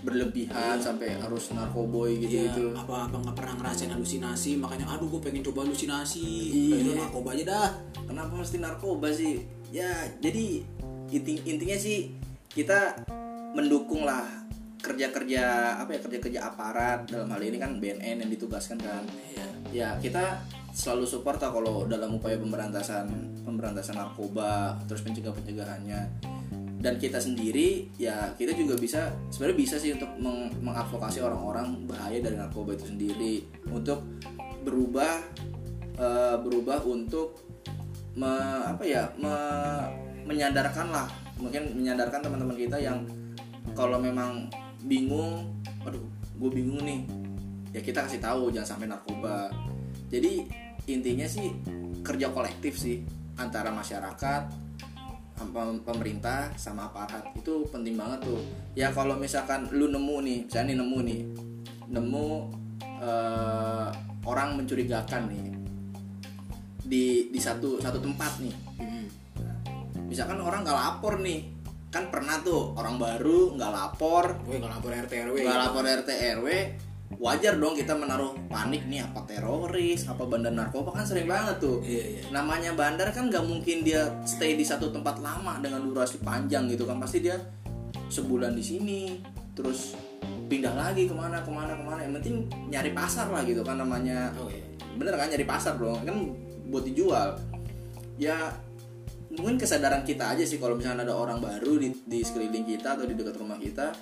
berlebihan 0.00 0.78
sampai 0.78 1.14
harus 1.14 1.50
narkoboy 1.50 2.18
gitu 2.18 2.34
Iya, 2.36 2.50
gitu. 2.50 2.64
apa 2.72 3.06
apa 3.06 3.16
nggak 3.18 3.36
pernah 3.36 3.54
ngerasain 3.56 3.90
halusinasi 3.90 4.58
makanya 4.58 4.86
aduh 4.88 5.06
gue 5.08 5.20
pengen 5.20 5.42
coba 5.42 5.62
halusinasi 5.62 6.22
Iya. 6.50 6.76
Itu 6.82 6.90
narkoba 6.98 7.28
aja 7.34 7.44
dah 7.44 7.68
kenapa 8.02 8.32
mesti 8.34 8.58
narkoba 8.58 9.08
sih 9.10 9.42
ya 9.70 9.90
jadi 10.18 10.66
inti 11.12 11.44
intinya 11.44 11.76
sih 11.76 12.08
kita 12.48 13.04
mendukung 13.52 14.08
lah 14.08 14.24
kerja 14.82 15.14
kerja 15.14 15.42
apa 15.78 15.94
ya 15.94 16.00
kerja 16.02 16.18
kerja 16.18 16.40
aparat. 16.42 17.06
Dalam 17.06 17.30
hal 17.30 17.40
ini 17.44 17.56
kan 17.60 17.78
BNN 17.78 18.26
yang 18.26 18.30
ditugaskan 18.32 18.80
kan. 18.82 19.04
Iya. 19.30 19.46
ya 19.72 19.88
kita 20.02 20.42
selalu 20.74 21.04
support 21.08 21.40
lah 21.40 21.48
kalau 21.52 21.84
dalam 21.88 22.16
upaya 22.16 22.36
pemberantasan 22.36 23.08
pemberantasan 23.44 23.96
narkoba 23.96 24.76
terus 24.84 25.00
pencegah 25.00 25.32
pencegahannya 25.32 26.00
dan 26.82 26.98
kita 26.98 27.16
sendiri 27.22 27.88
ya 27.96 28.34
kita 28.36 28.52
juga 28.52 28.74
bisa 28.76 29.14
sebenarnya 29.30 29.56
bisa 29.56 29.76
sih 29.78 29.94
untuk 29.94 30.10
meng- 30.18 30.50
mengadvokasi 30.60 31.22
orang-orang 31.22 31.86
bahaya 31.86 32.18
dari 32.18 32.36
narkoba 32.36 32.74
itu 32.74 32.90
sendiri. 32.90 33.46
Untuk 33.70 34.02
berubah 34.66 35.22
eh, 35.96 36.36
berubah 36.42 36.82
untuk 36.84 37.38
me- 38.18 38.64
apa 38.66 38.82
ya 38.82 39.08
me- 39.16 40.11
menyadarkan 40.24 40.88
lah 40.90 41.08
mungkin 41.40 41.74
menyadarkan 41.74 42.22
teman-teman 42.22 42.54
kita 42.54 42.78
yang 42.78 43.02
kalau 43.74 43.98
memang 43.98 44.46
bingung 44.84 45.50
aduh 45.82 46.02
gue 46.38 46.50
bingung 46.50 46.82
nih. 46.82 47.02
Ya 47.72 47.80
kita 47.80 48.04
kasih 48.04 48.20
tahu 48.20 48.52
jangan 48.52 48.76
sampai 48.76 48.86
narkoba. 48.90 49.48
Jadi 50.12 50.44
intinya 50.90 51.24
sih 51.24 51.48
kerja 52.04 52.28
kolektif 52.34 52.76
sih 52.76 53.00
antara 53.40 53.72
masyarakat 53.72 54.42
pem- 55.38 55.80
pemerintah 55.80 56.52
sama 56.58 56.92
aparat. 56.92 57.32
Itu 57.32 57.64
penting 57.72 57.96
banget 57.96 58.28
tuh. 58.28 58.40
Ya 58.76 58.92
kalau 58.92 59.16
misalkan 59.16 59.70
lu 59.72 59.88
nemu 59.88 60.16
nih 60.20 60.38
misalnya 60.50 60.68
nih 60.68 60.78
nemu 60.84 60.98
nih 61.00 61.20
nemu 61.92 62.28
eh, 63.00 63.88
orang 64.26 64.48
mencurigakan 64.60 65.22
nih 65.32 65.46
di 66.82 67.32
di 67.32 67.40
satu 67.40 67.80
satu 67.80 67.98
tempat 68.02 68.36
nih. 68.42 68.54
Misalkan 70.12 70.38
orang 70.44 70.60
nggak 70.60 70.76
lapor 70.76 71.16
nih. 71.24 71.48
Kan 71.88 72.08
pernah 72.08 72.40
tuh 72.44 72.76
orang 72.76 73.00
baru 73.00 73.56
nggak 73.56 73.72
lapor. 73.72 74.36
Gue 74.44 74.60
nggak 74.60 74.72
lapor 74.76 74.92
RT 74.92 75.12
RW 75.32 75.36
nggak 75.40 75.60
lapor 75.64 75.84
RT 75.88 76.10
RW 76.40 76.48
wajar 77.20 77.60
dong 77.60 77.76
kita 77.76 77.92
menaruh 77.92 78.32
panik 78.48 78.88
nih 78.88 79.04
apa 79.04 79.28
teroris 79.28 80.08
apa 80.08 80.24
bandar 80.24 80.48
narkoba 80.50 80.96
kan 80.96 81.04
sering 81.04 81.28
banget 81.28 81.60
tuh. 81.60 81.84
Iya 81.84 82.04
iya. 82.16 82.22
Namanya 82.32 82.72
bandar 82.72 83.12
kan 83.12 83.28
nggak 83.28 83.44
mungkin 83.44 83.84
dia 83.84 84.08
stay 84.24 84.56
di 84.56 84.64
satu 84.64 84.88
tempat 84.88 85.20
lama 85.20 85.60
dengan 85.60 85.84
durasi 85.84 86.20
panjang 86.24 86.68
gitu 86.72 86.88
kan. 86.88 86.96
Pasti 86.96 87.20
dia 87.20 87.36
sebulan 88.08 88.56
di 88.56 88.64
sini 88.64 89.00
terus 89.52 89.92
pindah 90.48 90.72
lagi 90.72 91.08
ke 91.08 91.14
mana 91.14 91.44
ke 91.44 91.50
mana 91.52 91.76
ke 91.76 91.84
mana. 91.84 92.00
Yang 92.04 92.14
penting 92.20 92.36
nyari 92.72 92.90
pasar 92.96 93.28
lah 93.28 93.44
gitu 93.44 93.60
kan 93.60 93.76
namanya. 93.76 94.32
Oh 94.40 94.48
iya. 94.48 94.64
Bener 94.96 95.12
kan 95.12 95.28
nyari 95.28 95.44
pasar 95.44 95.76
dong. 95.76 96.00
Kan 96.08 96.16
buat 96.72 96.88
dijual. 96.88 97.36
Ya 98.16 98.56
mungkin 99.38 99.56
kesadaran 99.56 100.04
kita 100.04 100.36
aja 100.36 100.44
sih 100.44 100.60
kalau 100.60 100.76
misalnya 100.76 101.08
ada 101.08 101.16
orang 101.16 101.40
baru 101.40 101.80
di, 101.80 101.88
di 102.04 102.20
sekeliling 102.20 102.68
kita 102.68 103.00
atau 103.00 103.08
di 103.08 103.16
dekat 103.16 103.40
rumah 103.40 103.56
kita 103.56 103.92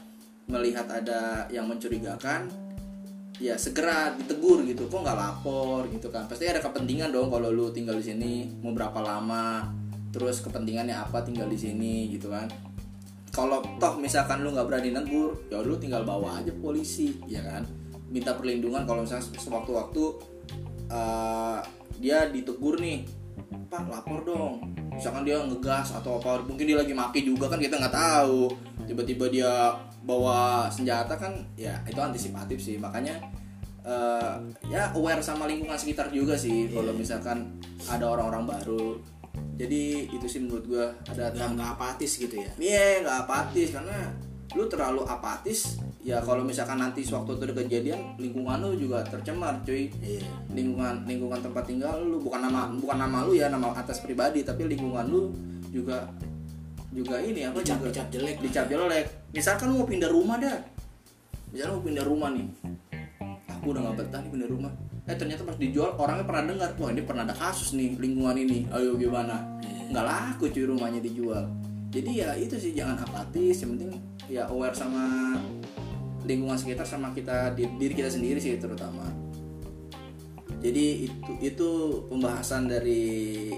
melihat 0.51 0.91
ada 0.91 1.47
yang 1.55 1.71
mencurigakan 1.71 2.51
ya 3.39 3.55
segera 3.55 4.13
ditegur 4.19 4.67
gitu. 4.67 4.91
Kok 4.91 5.01
nggak 5.07 5.19
lapor 5.19 5.87
gitu 5.95 6.11
kan? 6.11 6.27
Pasti 6.27 6.51
ada 6.51 6.59
kepentingan 6.59 7.15
dong 7.15 7.31
kalau 7.31 7.55
lu 7.55 7.71
tinggal 7.71 7.97
di 7.97 8.05
sini 8.11 8.33
mau 8.59 8.75
berapa 8.75 8.99
lama 8.99 9.71
terus 10.11 10.43
kepentingannya 10.43 10.99
apa 10.99 11.23
tinggal 11.23 11.47
di 11.47 11.59
sini 11.59 12.11
gitu 12.11 12.35
kan. 12.35 12.51
Kalau 13.31 13.63
toh 13.79 13.95
misalkan 14.03 14.43
lu 14.43 14.51
nggak 14.51 14.67
berani 14.67 14.91
negur 14.91 15.39
ya 15.47 15.63
lu 15.63 15.79
tinggal 15.79 16.03
bawa 16.03 16.43
aja 16.43 16.51
polisi 16.51 17.15
ya 17.31 17.47
kan? 17.47 17.63
Minta 18.11 18.35
perlindungan 18.35 18.83
kalau 18.83 19.07
misalnya 19.07 19.31
sewaktu-waktu 19.39 20.05
eh, 20.91 21.59
dia 22.03 22.27
ditegur 22.27 22.83
nih 22.83 23.20
pak 23.71 23.87
lapor 23.87 24.21
dong. 24.27 24.55
Misalkan 24.91 25.23
dia 25.23 25.39
ngegas 25.41 25.95
atau 25.95 26.19
apa 26.19 26.43
mungkin 26.45 26.67
dia 26.67 26.77
lagi 26.77 26.93
maki 26.93 27.23
juga 27.25 27.47
kan 27.47 27.63
kita 27.63 27.79
nggak 27.79 27.95
tahu. 27.95 28.51
Tiba-tiba 28.85 29.31
dia 29.31 29.53
bawa 30.03 30.67
senjata 30.73 31.15
kan 31.15 31.33
ya 31.55 31.79
itu 31.87 32.01
antisipatif 32.01 32.59
sih. 32.59 32.77
Makanya 32.77 33.17
eh, 33.87 34.35
ya 34.69 34.91
aware 34.93 35.23
sama 35.23 35.47
lingkungan 35.47 35.79
sekitar 35.79 36.11
juga 36.11 36.35
sih 36.35 36.69
kalau 36.75 36.93
misalkan 36.93 37.59
ada 37.87 38.05
orang-orang 38.11 38.45
baru. 38.51 38.99
Jadi 39.57 40.11
itu 40.11 40.27
sih 40.27 40.41
menurut 40.43 40.65
gua 40.67 40.87
ada 41.07 41.31
nggak 41.31 41.49
nggak 41.55 41.71
apatis 41.79 42.19
gitu 42.19 42.35
ya? 42.35 42.51
Iya 42.59 43.07
nggak 43.07 43.19
apatis 43.29 43.69
karena 43.71 43.99
lu 44.59 44.67
terlalu 44.67 45.07
apatis 45.07 45.79
ya 46.01 46.17
kalau 46.25 46.41
misalkan 46.41 46.81
nanti 46.81 47.05
sewaktu 47.05 47.37
itu 47.37 47.43
ada 47.45 47.55
kejadian 47.61 48.01
lingkungan 48.17 48.57
lu 48.65 48.73
juga 48.77 49.05
tercemar 49.05 49.61
cuy. 49.65 49.93
Iya. 50.01 50.25
Lingkungan 50.57 51.05
lingkungan 51.05 51.41
tempat 51.45 51.65
tinggal 51.69 52.01
lu 52.01 52.25
bukan 52.25 52.49
nama 52.49 52.73
bukan 52.73 52.97
nama 52.97 53.19
lu 53.29 53.37
ya 53.37 53.53
nama 53.53 53.73
atas 53.77 54.01
pribadi 54.01 54.41
tapi 54.41 54.65
lingkungan 54.65 55.05
lu 55.13 55.29
juga 55.69 56.09
juga 56.91 57.23
ini 57.23 57.47
apa 57.47 57.63
dicap 57.63 57.79
juga 57.85 57.89
dicap 57.93 58.09
jelek. 58.11 58.37
dicap 58.41 58.67
jelek. 58.67 59.07
Misalkan 59.37 59.67
lu 59.71 59.85
mau 59.85 59.89
pindah 59.89 60.11
rumah 60.11 60.37
dah 60.41 60.59
misalkan 61.53 61.73
mau 61.77 61.85
pindah 61.85 62.05
rumah 62.09 62.29
nih. 62.33 62.47
Aku 63.61 63.77
udah 63.77 63.81
nggak 63.85 63.97
betah 64.01 64.21
nih 64.25 64.31
pindah 64.33 64.49
rumah. 64.49 64.73
Eh 65.05 65.17
ternyata 65.19 65.43
pas 65.45 65.57
dijual 65.61 65.91
orangnya 66.01 66.25
pernah 66.25 66.43
dengar 66.49 66.71
wah 66.81 66.89
ini 66.89 67.03
pernah 67.05 67.23
ada 67.29 67.37
kasus 67.37 67.77
nih 67.77 68.01
lingkungan 68.01 68.41
ini. 68.41 68.65
Ayo 68.73 68.97
gimana? 68.97 69.37
Nggak 69.93 70.05
laku 70.07 70.49
cuy 70.49 70.65
rumahnya 70.65 71.05
dijual. 71.05 71.45
Jadi 71.91 72.23
ya 72.23 72.33
itu 72.39 72.57
sih 72.57 72.73
jangan 72.73 72.97
apatis. 73.05 73.61
Yang 73.61 73.71
penting 73.77 73.93
ya 74.31 74.47
aware 74.49 74.73
sama 74.73 75.37
lingkungan 76.23 76.57
sekitar 76.57 76.85
sama 76.85 77.11
kita 77.11 77.53
di- 77.53 77.71
diri 77.77 77.95
kita 77.95 78.09
sendiri 78.09 78.37
sih 78.37 78.57
terutama. 78.57 79.07
Jadi 80.61 81.09
itu 81.09 81.31
itu 81.41 81.71
pembahasan 82.07 82.69
dari 82.69 83.49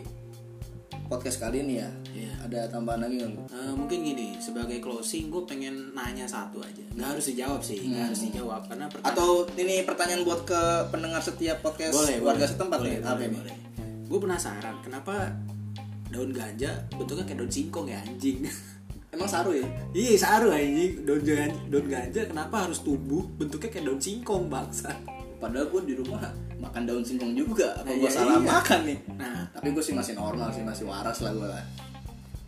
podcast 1.06 1.40
kali 1.40 1.60
ini 1.60 1.74
ya. 1.76 1.90
Iya. 2.12 2.32
ada 2.42 2.68
tambahan 2.68 3.06
lagi 3.06 3.16
nggak 3.16 3.30
lu? 3.32 3.42
Eh, 3.48 3.72
mungkin 3.72 3.98
gini 4.02 4.36
sebagai 4.36 4.76
closing 4.78 5.30
gue 5.30 5.42
pengen 5.46 5.94
nanya 5.94 6.26
satu 6.26 6.60
aja. 6.60 6.84
Nggak 6.92 7.08
harus 7.16 7.24
dijawab 7.32 7.60
sih 7.62 7.80
nggak 7.80 8.12
harus 8.12 8.20
dijawab 8.28 8.62
karena 8.68 8.86
pertanyaan 8.90 9.16
atau 9.16 9.28
ini 9.56 9.74
pertanyaan 9.82 10.22
buat 10.22 10.40
ke 10.44 10.62
pendengar 10.90 11.22
setiap 11.22 11.64
podcast 11.64 11.96
warga 12.20 12.44
setempat 12.44 12.78
boleh, 12.78 12.92
nih 12.92 13.00
boleh, 13.00 13.12
apa 13.14 13.22
ini 13.24 13.36
boleh. 13.40 13.54
gue 14.04 14.18
penasaran 14.20 14.76
kenapa 14.84 15.14
daun 16.12 16.28
ganja 16.28 16.70
bentuknya 16.92 17.24
kayak 17.24 17.38
daun 17.40 17.48
singkong 17.50 17.86
ya 17.88 17.98
anjing 18.04 18.44
emang 19.12 19.28
saru 19.28 19.52
ya? 19.52 19.66
Iya 19.92 20.18
saru 20.18 20.48
anjing. 20.50 21.04
Daun 21.04 21.22
ganja, 21.22 21.60
daun 21.68 21.86
ganja 21.86 22.20
kenapa 22.26 22.66
harus 22.66 22.80
tumbuh? 22.80 23.22
Bentuknya 23.36 23.68
kayak 23.68 23.84
daun 23.86 24.00
singkong 24.00 24.48
bangsa. 24.48 24.90
Padahal 25.38 25.68
gue 25.68 25.92
di 25.92 25.94
rumah 26.00 26.32
makan 26.58 26.82
daun 26.88 27.04
singkong 27.04 27.36
juga. 27.36 27.76
Apa 27.76 27.92
Nah, 27.92 27.96
gue 28.00 28.08
iya, 28.08 28.10
salah 28.10 28.38
iya. 28.40 28.48
makan 28.48 28.80
nih? 28.88 28.98
Nah. 29.20 29.40
Tapi 29.52 29.68
gue 29.70 29.84
sih 29.84 29.94
masih 29.94 30.14
normal 30.16 30.48
sih 30.50 30.64
masih 30.64 30.84
waras 30.88 31.20
lah 31.20 31.32
gue 31.36 31.48
lah 31.48 31.64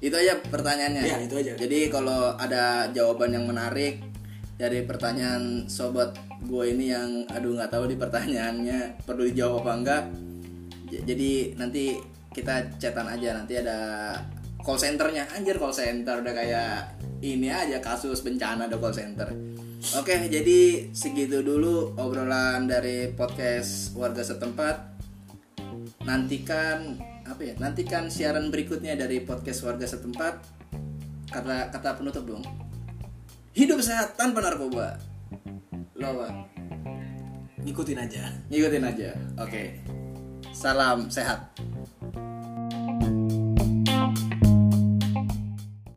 itu 0.05 0.13
aja 0.13 0.37
pertanyaannya. 0.53 1.01
Ya, 1.01 1.17
itu 1.17 1.35
aja. 1.41 1.53
jadi 1.57 1.89
kalau 1.89 2.37
ada 2.37 2.93
jawaban 2.93 3.33
yang 3.33 3.49
menarik 3.49 4.05
dari 4.61 4.85
pertanyaan 4.85 5.65
sobat 5.65 6.13
gue 6.45 6.65
ini 6.69 6.93
yang 6.93 7.25
aduh 7.33 7.57
nggak 7.57 7.73
tahu 7.73 7.89
di 7.89 7.97
pertanyaannya 7.97 9.01
perlu 9.09 9.25
dijawab 9.33 9.65
apa 9.65 9.73
enggak 9.73 10.05
jadi 10.93 11.57
nanti 11.57 11.97
kita 12.37 12.77
chatan 12.77 13.09
aja. 13.09 13.33
Nanti 13.35 13.55
ada 13.57 13.79
call 14.65 14.81
centernya. 14.81 15.29
Anjir 15.37 15.61
call 15.61 15.77
center 15.77 16.25
udah 16.25 16.33
kayak 16.33 16.97
ini 17.21 17.53
aja 17.53 17.85
kasus 17.85 18.25
bencana 18.25 18.67
ada 18.67 18.81
call 18.81 18.97
center. 18.97 19.29
Oke 20.01 20.17
jadi 20.33 20.89
segitu 20.97 21.45
dulu 21.45 21.93
obrolan 22.01 22.65
dari 22.65 23.13
podcast 23.13 23.93
warga 23.93 24.25
setempat. 24.25 24.97
Nantikan 26.09 26.97
apa 27.29 27.41
ya 27.45 27.55
nantikan 27.61 28.09
siaran 28.09 28.49
berikutnya 28.49 28.97
dari 28.97 29.21
podcast 29.21 29.69
warga 29.69 29.85
setempat. 29.85 30.41
Kata 31.29 31.69
kata 31.69 32.01
penutup 32.01 32.25
dong. 32.25 32.45
Hidup 33.53 33.85
sehat 33.85 34.17
tanpa 34.17 34.41
narkoba. 34.41 34.97
Lo 36.01 36.09
apa 36.17 36.29
ngikutin 37.61 38.01
aja. 38.01 38.25
Ngikutin 38.49 38.85
aja. 38.89 39.11
Oke. 39.37 39.85
Salam 40.55 41.13
sehat 41.13 41.53